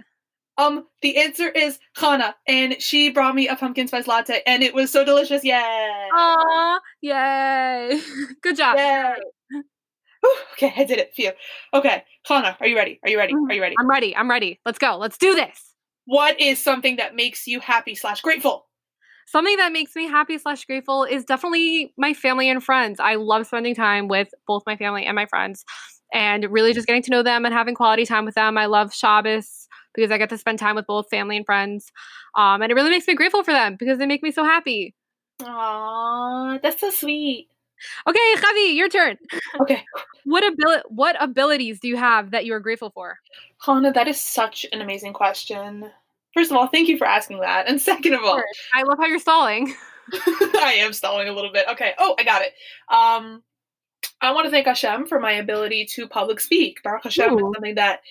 [0.57, 4.73] um, the answer is Hannah, and she brought me a pumpkin spice latte, and it
[4.73, 5.43] was so delicious.
[5.43, 5.55] Yay!
[6.13, 7.99] Aw, yay!
[8.41, 8.77] Good job.
[8.77, 9.13] Yay!
[10.21, 11.11] Whew, okay, I did it.
[11.15, 11.31] Phew.
[11.73, 12.99] Okay, Hannah, are you ready?
[13.03, 13.33] Are you ready?
[13.33, 13.75] Are you ready?
[13.79, 14.15] I'm ready.
[14.15, 14.59] I'm ready.
[14.65, 14.95] Let's go.
[14.97, 15.73] Let's do this.
[16.05, 18.65] What is something that makes you happy slash grateful?
[19.25, 22.99] Something that makes me happy slash grateful is definitely my family and friends.
[22.99, 25.63] I love spending time with both my family and my friends
[26.13, 28.57] and really just getting to know them and having quality time with them.
[28.57, 31.91] I love Shabbos because I get to spend time with both family and friends.
[32.35, 34.93] Um, and it really makes me grateful for them because they make me so happy.
[35.41, 37.49] Aww, that's so sweet.
[38.07, 39.17] Okay, Javi, your turn.
[39.61, 39.83] Okay,
[40.25, 43.17] What abil- what abilities do you have that you are grateful for?
[43.65, 45.91] Hannah, that is such an amazing question.
[46.33, 47.67] First of all, thank you for asking that.
[47.67, 48.41] And second of all,
[48.73, 49.73] I love how you're stalling.
[50.13, 51.65] I am stalling a little bit.
[51.71, 51.93] Okay.
[51.97, 52.53] Oh, I got it.
[52.93, 53.41] Um,
[54.21, 56.83] I want to thank Hashem for my ability to public speak.
[56.83, 57.37] Baruch Hashem Ooh.
[57.37, 58.01] is something that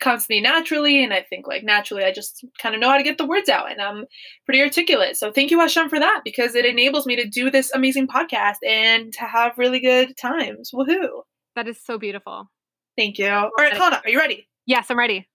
[0.00, 2.96] comes to me naturally, and I think like naturally, I just kind of know how
[2.96, 4.06] to get the words out, and I'm
[4.46, 5.16] pretty articulate.
[5.16, 8.56] So thank you, Hashem, for that because it enables me to do this amazing podcast
[8.66, 10.70] and to have really good times.
[10.74, 11.22] Woohoo!
[11.54, 12.50] That is so beautiful.
[12.96, 13.28] Thank you.
[13.28, 14.48] All right, Hannah, are you ready?
[14.66, 15.28] Yes, I'm ready.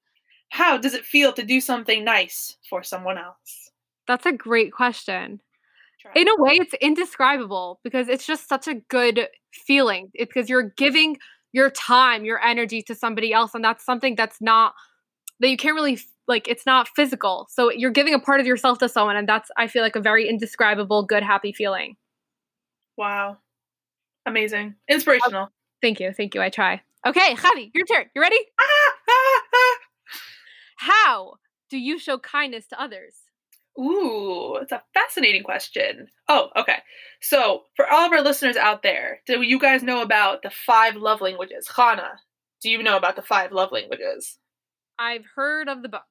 [0.50, 3.72] How does it feel to do something nice for someone else?
[4.08, 5.42] That's a great question.
[6.02, 6.12] Try.
[6.16, 10.10] In a way, it's indescribable because it's just such a good feeling.
[10.14, 11.18] It's because you're giving
[11.54, 14.74] your time, your energy to somebody else, and that's something that's not
[15.40, 16.48] that you can't really like.
[16.48, 19.68] It's not physical, so you're giving a part of yourself to someone, and that's I
[19.68, 21.96] feel like a very indescribable, good, happy feeling.
[22.98, 23.38] Wow.
[24.26, 24.76] Amazing.
[24.90, 25.50] Inspirational.
[25.82, 26.42] Thank you, thank you.
[26.42, 26.82] I try.
[27.06, 28.06] Okay, Javi, your turn.
[28.16, 28.40] You ready?
[28.60, 29.37] Ah, ah.
[30.78, 31.36] How
[31.70, 33.16] do you show kindness to others?
[33.80, 36.08] Ooh, it's a fascinating question.
[36.28, 36.78] Oh, okay.
[37.22, 40.96] So, for all of our listeners out there, do you guys know about the five
[40.96, 41.70] love languages?
[41.76, 42.20] Hannah,
[42.62, 44.40] do you know about the five love languages?
[44.98, 46.02] I've heard of the book.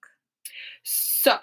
[0.85, 1.39] So,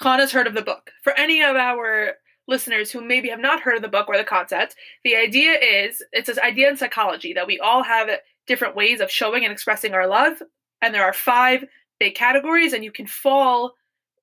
[0.00, 0.92] Hannah's heard of the book.
[1.02, 2.12] For any of our
[2.46, 6.02] listeners who maybe have not heard of the book or the concept, the idea is
[6.12, 8.08] it's this idea in psychology that we all have
[8.46, 10.42] different ways of showing and expressing our love,
[10.80, 11.64] and there are five
[12.00, 13.74] big categories, and you can fall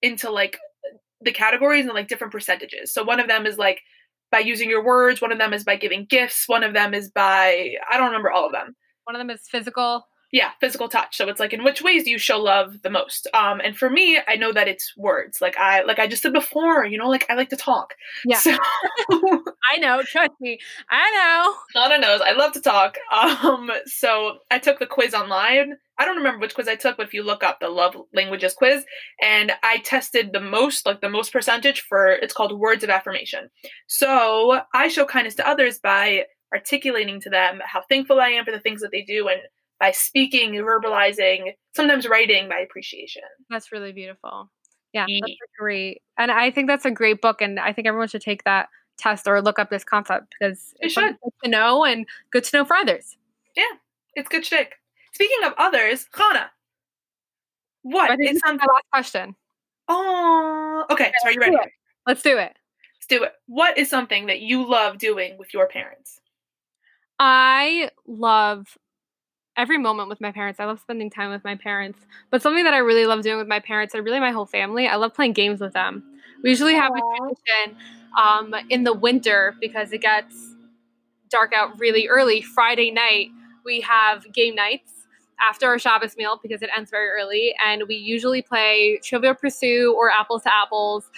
[0.01, 0.59] into like
[1.21, 2.91] the categories and like different percentages.
[2.91, 3.79] So one of them is like
[4.31, 7.09] by using your words, one of them is by giving gifts, one of them is
[7.09, 8.75] by I don't remember all of them.
[9.05, 10.05] One of them is physical.
[10.31, 11.15] Yeah, physical touch.
[11.15, 13.27] So it's like in which ways do you show love the most?
[13.33, 15.39] Um and for me, I know that it's words.
[15.41, 17.93] Like I like I just said before, you know, like I like to talk.
[18.25, 18.37] Yeah.
[18.37, 18.51] So
[19.71, 20.01] I know.
[20.03, 20.59] Trust me.
[20.89, 21.81] I know.
[21.81, 22.97] Hannah knows I love to talk.
[23.11, 25.77] Um so I took the quiz online.
[25.97, 28.53] I don't remember which quiz I took, but if you look up the love languages
[28.53, 28.85] quiz,
[29.21, 33.49] and I tested the most, like the most percentage for it's called words of affirmation.
[33.87, 38.51] So I show kindness to others by articulating to them how thankful I am for
[38.51, 39.41] the things that they do and
[39.79, 43.23] by speaking, verbalizing, sometimes writing my appreciation.
[43.49, 44.49] That's really beautiful.
[44.93, 46.01] Yeah, that's great.
[46.17, 49.27] And I think that's a great book, and I think everyone should take that test
[49.27, 51.15] or look up this concept because it it's should.
[51.23, 53.17] good to know and good to know for others.
[53.55, 53.63] Yeah,
[54.15, 54.73] it's good shtick.
[55.13, 56.49] Speaking of others, Hana,
[57.83, 58.65] what is something?
[58.67, 59.35] my last question.
[59.87, 61.11] Oh, okay.
[61.21, 61.63] So are you let's ready?
[61.63, 61.69] do.
[62.05, 62.57] Let's do it.
[62.95, 63.33] Let's do it.
[63.47, 66.19] What is something that you love doing with your parents?
[67.19, 68.77] I love
[69.57, 70.59] every moment with my parents.
[70.59, 71.99] I love spending time with my parents.
[72.31, 74.87] But something that I really love doing with my parents and really my whole family,
[74.87, 76.03] I love playing games with them.
[76.43, 77.77] We usually have a tradition
[78.17, 80.35] um, in the winter because it gets
[81.29, 82.41] dark out really early.
[82.41, 83.29] Friday night,
[83.65, 84.93] we have game nights
[85.41, 87.53] after our Shabbos meal because it ends very early.
[87.65, 91.09] And we usually play Trivial Pursuit or Apples to Apples.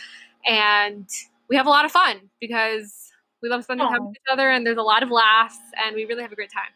[0.46, 1.08] And
[1.50, 4.66] we have a lot of fun because we love spending time with each other and
[4.66, 6.72] there's a lot of laughs and we really have a great time.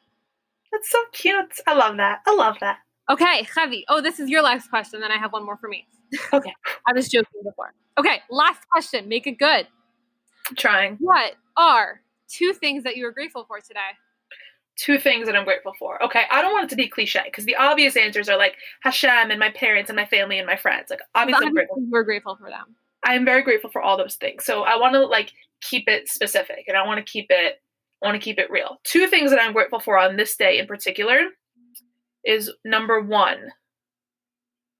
[0.73, 1.53] That's so cute.
[1.67, 2.19] I love that.
[2.27, 2.79] I love that.
[3.09, 3.83] Okay, Javi.
[3.89, 4.99] Oh, this is your last question.
[4.99, 5.87] Then I have one more for me.
[6.33, 6.53] Okay.
[6.87, 7.73] I was joking before.
[7.99, 9.07] Okay, last question.
[9.07, 9.67] Make it good.
[10.49, 10.97] I'm trying.
[10.99, 13.79] What are two things that you are grateful for today?
[14.75, 16.01] Two things that I'm grateful for.
[16.01, 19.29] Okay, I don't want it to be cliche because the obvious answers are like Hashem
[19.29, 20.89] and my parents and my family and my friends.
[20.89, 21.77] Like obviously, I'm grateful.
[21.91, 22.75] We're grateful for them.
[23.05, 24.45] I'm very grateful for all those things.
[24.45, 25.31] So I want to like
[25.61, 27.61] keep it specific and I want to keep it
[28.03, 28.79] I want to keep it real.
[28.83, 31.19] Two things that I'm grateful for on this day in particular
[32.25, 33.37] is number 1.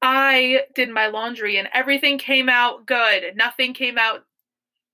[0.01, 3.35] I did my laundry and everything came out good.
[3.35, 4.25] Nothing came out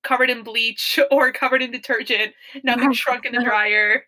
[0.04, 2.34] covered in bleach or covered in detergent.
[2.63, 4.04] Nothing shrunk in the dryer.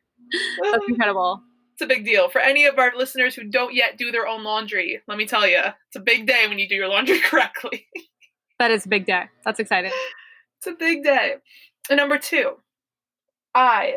[0.62, 1.42] That's incredible.
[1.74, 2.30] It's a big deal.
[2.30, 5.48] For any of our listeners who don't yet do their own laundry, let me tell
[5.48, 7.88] you, it's a big day when you do your laundry correctly.
[8.60, 9.24] That is a big day.
[9.44, 9.92] That's exciting.
[10.60, 11.38] It's a big day.
[11.90, 12.58] And number two,
[13.56, 13.96] I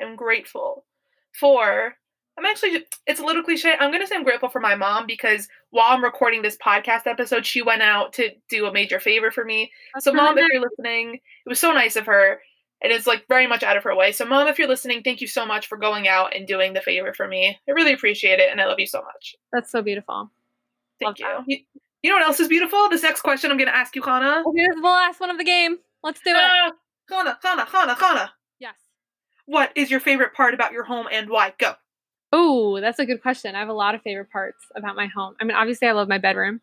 [0.00, 0.84] am grateful
[1.32, 1.94] for.
[2.36, 3.74] I'm actually, it's a little cliche.
[3.78, 7.06] I'm going to say I'm grateful for my mom because while I'm recording this podcast
[7.06, 9.70] episode, she went out to do a major favor for me.
[9.94, 12.40] That's So, mom, if you're listening, it was so nice of her.
[12.82, 14.10] And it's like very much out of her way.
[14.10, 16.80] So, mom, if you're listening, thank you so much for going out and doing the
[16.80, 17.56] favor for me.
[17.68, 19.36] I really appreciate it and I love you so much.
[19.52, 20.28] That's so beautiful.
[21.00, 21.26] Thank you.
[21.46, 21.58] you.
[22.02, 22.88] You know what else is beautiful?
[22.90, 24.42] This next question I'm going to ask you, Hana.
[24.46, 25.78] Okay, this is the last one of the game.
[26.02, 26.36] Let's do it.
[26.36, 26.72] Ah,
[27.08, 28.32] Hana, Hana, Hana, Hana.
[29.46, 31.54] What is your favorite part about your home and why?
[31.58, 31.74] Go.
[32.32, 33.54] Oh, that's a good question.
[33.54, 35.36] I have a lot of favorite parts about my home.
[35.40, 36.60] I mean, obviously I love my bedroom.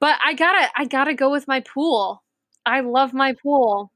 [0.00, 2.22] But I gotta I gotta go with my pool.
[2.64, 3.92] I love my pool.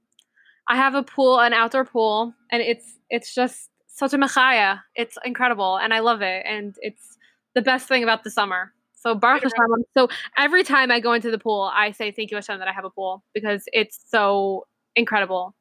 [0.68, 4.80] I have a pool, an outdoor pool, and it's it's just such a machaya.
[4.94, 6.44] It's incredible and I love it.
[6.46, 7.18] And it's
[7.54, 8.72] the best thing about the summer.
[8.94, 9.84] So Baruch Hashem.
[9.94, 12.72] So every time I go into the pool, I say thank you Hashem that I
[12.72, 15.54] have a pool because it's so incredible.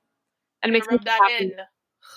[0.61, 1.45] And it makes me that happy.
[1.45, 1.53] in.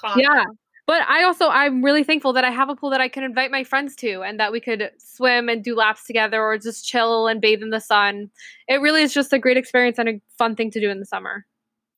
[0.03, 0.23] Hana.
[0.23, 0.45] Yeah.
[0.87, 3.51] But I also I'm really thankful that I have a pool that I can invite
[3.51, 7.29] my friends to and that we could swim and do laps together or just chill
[7.29, 8.31] and bathe in the sun.
[8.69, 11.07] It really is just a great experience and a fun thing to do in the
[11.07, 11.47] summer.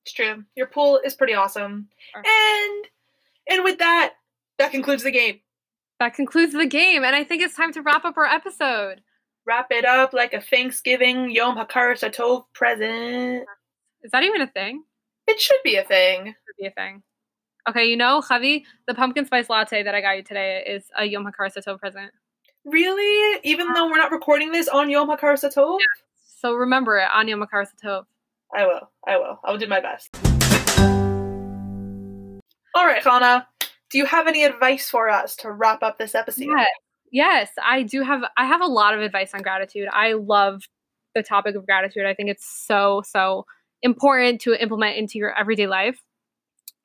[0.04, 0.44] It's true.
[0.54, 1.88] Your pool is pretty awesome.
[2.14, 2.84] And
[3.48, 4.14] and with that,
[4.58, 5.40] that concludes the game.
[5.98, 9.00] That concludes the game and I think it's time to wrap up our episode.
[9.46, 13.44] Wrap it up like a Thanksgiving Yom Hakaras Tov present.
[14.02, 14.84] Is that even a thing?
[15.26, 16.24] It should be a thing.
[16.24, 17.02] Could be a thing.
[17.66, 21.06] Okay, you know, Javi, the pumpkin spice latte that I got you today is a
[21.06, 22.12] Yom Hakaras Tov present.
[22.66, 23.40] Really?
[23.42, 24.16] Even though we're not uh-huh.
[24.16, 25.78] recording this on Yom Hakaras Tov?
[26.36, 28.04] So remember it on Yom Hakaras Tov.
[28.54, 28.90] I will.
[29.06, 29.40] I will.
[29.42, 30.10] I will do my best.
[32.74, 33.48] All right, Hana.
[33.88, 36.48] Do you have any advice for us to wrap up this episode?
[36.54, 36.68] Yes.
[37.10, 39.88] Yes, I do have I have a lot of advice on gratitude.
[39.90, 40.64] I love
[41.14, 42.04] the topic of gratitude.
[42.04, 43.46] I think it's so so
[43.82, 45.98] important to implement into your everyday life.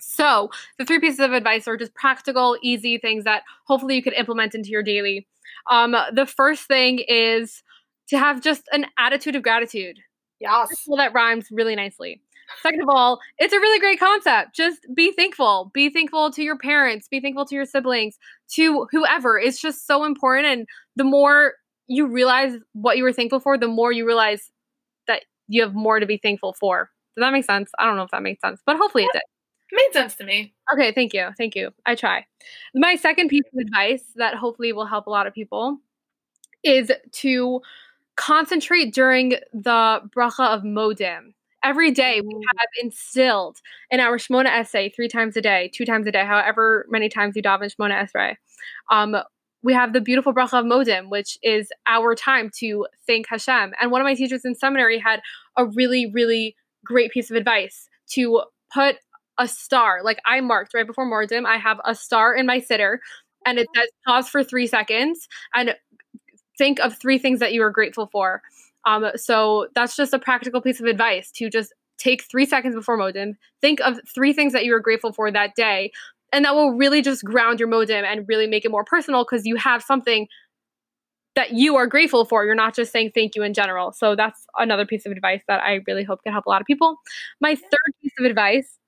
[0.01, 4.13] So, the three pieces of advice are just practical, easy things that hopefully you could
[4.13, 5.27] implement into your daily.
[5.69, 7.63] Um, the first thing is
[8.09, 9.97] to have just an attitude of gratitude.
[10.39, 10.69] Yes.
[10.88, 12.21] Well, that rhymes really nicely.
[12.63, 14.55] Second of all, it's a really great concept.
[14.55, 15.71] Just be thankful.
[15.73, 18.17] Be thankful to your parents, be thankful to your siblings,
[18.55, 19.38] to whoever.
[19.38, 20.47] It's just so important.
[20.47, 21.53] And the more
[21.88, 24.51] you realize what you were thankful for, the more you realize
[25.07, 26.89] that you have more to be thankful for.
[27.15, 27.69] Does that make sense?
[27.77, 29.21] I don't know if that makes sense, but hopefully it did.
[29.71, 30.53] Made sense to me.
[30.73, 31.29] Okay, thank you.
[31.38, 31.71] Thank you.
[31.86, 32.25] I try.
[32.73, 35.77] My second piece of advice that hopefully will help a lot of people
[36.63, 37.62] is to
[38.15, 41.34] concentrate during the bracha of modim.
[41.63, 43.58] Every day we have instilled
[43.91, 47.36] in our Shmona Esrei three times a day, two times a day, however many times
[47.36, 48.36] you daven Shmona Esrei.
[48.89, 49.15] Um,
[49.62, 53.73] we have the beautiful bracha of modim, which is our time to thank Hashem.
[53.79, 55.21] And one of my teachers in seminary had
[55.58, 58.43] a really, really great piece of advice to
[58.73, 58.98] put
[59.40, 60.02] a star.
[60.04, 62.98] Like I marked right before Modim, I have a star in my siddur,
[63.46, 65.75] and it says pause for three seconds and
[66.58, 68.42] think of three things that you are grateful for.
[68.85, 72.98] Um, so that's just a practical piece of advice to just take three seconds before
[72.98, 75.92] Modim, think of three things that you are grateful for that day,
[76.31, 79.46] and that will really just ground your modim and really make it more personal because
[79.46, 80.27] you have something
[81.35, 82.46] that you are grateful for.
[82.46, 83.92] You're not just saying thank you in general.
[83.92, 86.67] So that's another piece of advice that I really hope can help a lot of
[86.67, 86.98] people.
[87.40, 88.79] My third piece of advice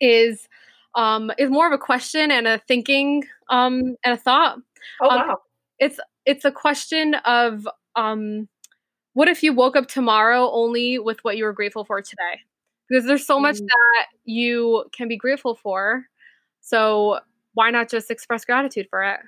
[0.00, 0.48] is
[0.94, 4.58] um, is more of a question and a thinking um, and a thought.
[5.00, 5.38] Oh Um, wow.
[5.78, 8.48] It's it's a question of um,
[9.14, 12.40] what if you woke up tomorrow only with what you were grateful for today?
[12.88, 13.66] Because there's so much Mm.
[13.66, 16.06] that you can be grateful for.
[16.60, 17.20] So
[17.54, 19.20] why not just express gratitude for it?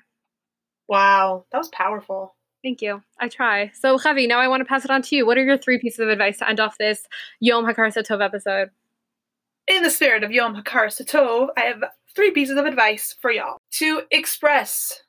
[0.87, 1.45] Wow.
[1.51, 2.35] That was powerful.
[2.63, 3.01] Thank you.
[3.19, 3.71] I try.
[3.73, 5.25] So, Javi, now I want to pass it on to you.
[5.25, 7.07] What are your three pieces of advice to end off this
[7.41, 8.69] Yom Hakaras Tov episode?
[9.67, 11.83] In the spirit of Yom Hakaras Tov, I have
[12.15, 15.01] three pieces of advice for y'all to express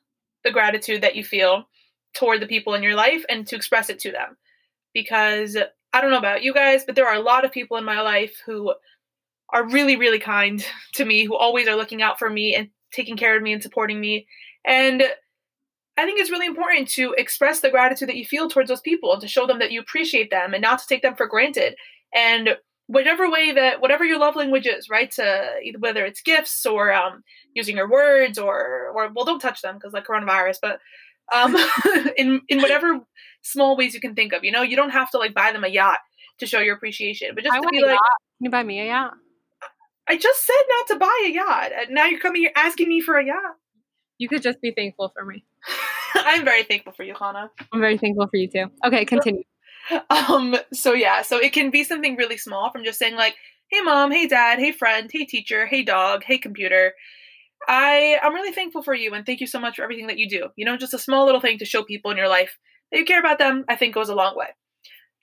[0.45, 1.67] the gratitude that you feel
[2.13, 4.37] toward the people in your life and to express it to them.
[4.93, 5.57] Because
[5.91, 7.99] I don't know about you guys, but there are a lot of people in my
[7.99, 8.73] life who
[9.49, 13.17] are really, really kind to me, who always are looking out for me and taking
[13.17, 14.25] care of me and supporting me.
[14.65, 15.03] And
[15.97, 19.11] I think it's really important to express the gratitude that you feel towards those people
[19.11, 21.75] and to show them that you appreciate them and not to take them for granted.
[22.13, 22.57] And
[22.87, 25.09] whatever way that whatever your love language is, right?
[25.11, 27.23] To either whether it's gifts or um,
[27.53, 30.79] using your words or or well, don't touch them because like coronavirus, but
[31.33, 31.55] um,
[32.17, 32.99] in in whatever
[33.41, 34.43] small ways you can think of.
[34.43, 35.99] You know, you don't have to like buy them a yacht
[36.39, 38.01] to show your appreciation, but just I to be like, yacht.
[38.37, 39.13] Can you buy me a yacht?
[40.07, 43.01] I just said not to buy a yacht, and now you're coming here asking me
[43.01, 43.55] for a yacht.
[44.17, 45.43] You could just be thankful for me.
[46.15, 47.51] I'm very thankful for you, Hana.
[47.73, 48.67] I'm very thankful for you too.
[48.85, 49.43] Okay, continue.
[50.09, 53.35] Um so yeah so it can be something really small from just saying like
[53.69, 56.93] hey mom hey dad hey friend hey teacher hey dog hey computer.
[57.67, 60.29] I i'm really thankful for you and thank you so much for everything that you
[60.29, 60.49] do.
[60.55, 62.57] You know just a small little thing to show people in your life
[62.91, 64.47] that you care about them i think goes a long way.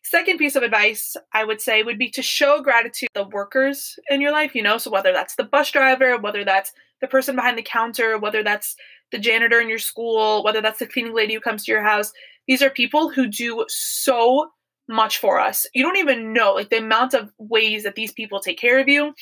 [0.05, 3.99] Second piece of advice i would say would be to show gratitude to the workers
[4.11, 7.37] in your life you know so whether that's the bus driver whether that's the person
[7.37, 8.75] behind the counter whether that's
[9.13, 12.13] the janitor in your school whether that's the cleaning lady who comes to your house
[12.47, 14.51] these are people who do so
[14.89, 15.67] much for us.
[15.75, 18.89] You don't even know like the amount of ways that these people take care of
[18.89, 19.15] you.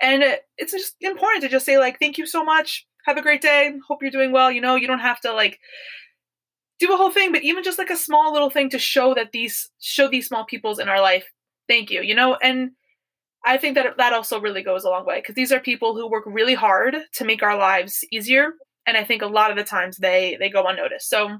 [0.00, 0.24] And
[0.56, 2.86] it's just important to just say like thank you so much.
[3.04, 3.72] Have a great day.
[3.86, 4.50] Hope you're doing well.
[4.50, 5.58] You know, you don't have to like
[6.78, 9.32] do a whole thing, but even just like a small little thing to show that
[9.32, 11.26] these show these small peoples in our life.
[11.68, 12.02] Thank you.
[12.02, 12.72] You know, and
[13.44, 16.08] I think that that also really goes a long way because these are people who
[16.08, 18.54] work really hard to make our lives easier
[18.86, 21.08] and I think a lot of the times they they go unnoticed.
[21.08, 21.38] So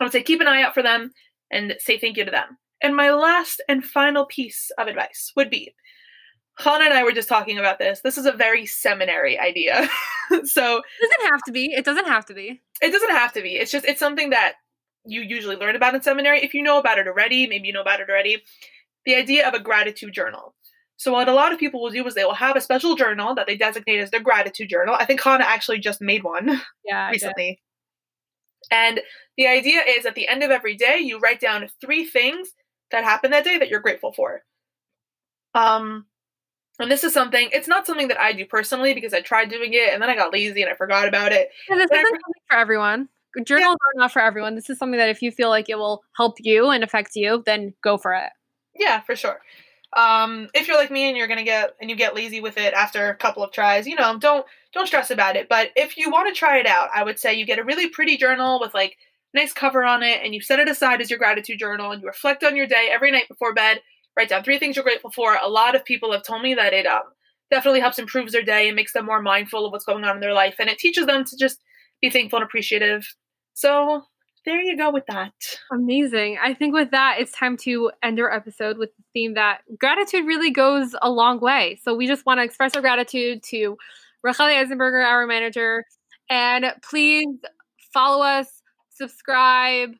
[0.00, 1.12] I would say keep an eye out for them
[1.50, 2.58] and say thank you to them.
[2.82, 5.74] And my last and final piece of advice would be
[6.58, 8.00] Hana and I were just talking about this.
[8.00, 9.88] This is a very seminary idea.
[10.44, 11.72] so It doesn't have to be.
[11.72, 12.60] It doesn't have to be.
[12.80, 13.56] it doesn't have to be.
[13.56, 14.54] It's just it's something that
[15.04, 16.44] you usually learn about in seminary.
[16.44, 18.42] If you know about it already, maybe you know about it already.
[19.04, 20.54] The idea of a gratitude journal.
[20.96, 23.34] So what a lot of people will do is they will have a special journal
[23.34, 24.94] that they designate as their gratitude journal.
[24.96, 27.10] I think Hana actually just made one Yeah.
[27.10, 27.60] Recently.
[28.70, 29.00] And
[29.36, 32.50] the idea is at the end of every day, you write down three things
[32.90, 34.42] that happened that day that you're grateful for.
[35.54, 36.06] Um,
[36.78, 39.72] and this is something, it's not something that I do personally because I tried doing
[39.74, 41.50] it and then I got lazy and I forgot about it.
[41.68, 43.08] Yeah, this But isn't something for everyone.
[43.44, 44.54] Journals are not for everyone.
[44.54, 47.42] This is something that if you feel like it will help you and affect you,
[47.46, 48.30] then go for it.
[48.74, 49.40] Yeah, for sure.
[49.94, 52.72] Um, if you're like me and you're gonna get and you get lazy with it
[52.72, 55.48] after a couple of tries, you know, don't don't stress about it.
[55.48, 57.88] But if you want to try it out, I would say you get a really
[57.88, 58.96] pretty journal with like
[59.34, 62.08] nice cover on it, and you set it aside as your gratitude journal, and you
[62.08, 63.80] reflect on your day every night before bed.
[64.16, 65.38] Write down three things you're grateful for.
[65.42, 67.02] A lot of people have told me that it um
[67.50, 70.20] definitely helps improve their day and makes them more mindful of what's going on in
[70.20, 71.60] their life, and it teaches them to just
[72.00, 73.06] be thankful and appreciative.
[73.54, 74.02] So
[74.44, 75.32] there you go with that.
[75.72, 76.38] Amazing.
[76.42, 80.26] I think with that, it's time to end our episode with the theme that gratitude
[80.26, 81.78] really goes a long way.
[81.84, 83.76] So we just want to express our gratitude to
[84.22, 85.84] Rachel Eisenberger, our manager.
[86.28, 87.28] And please
[87.92, 88.61] follow us,
[89.08, 89.90] subscribe,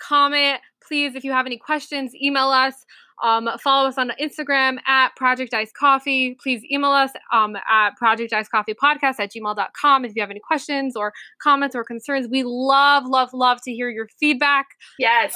[0.00, 0.60] comment.
[0.86, 2.74] Please, if you have any questions, email us.
[3.22, 6.36] Um, follow us on Instagram at Project Ice Coffee.
[6.42, 10.40] Please email us um, at Project Ice Coffee Podcast at gmail.com if you have any
[10.46, 12.26] questions or comments or concerns.
[12.30, 14.66] We love, love, love to hear your feedback
[14.98, 15.32] Yes.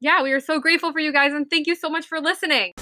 [0.00, 2.72] yeah, we are so grateful for you guys and thank you so much for listening.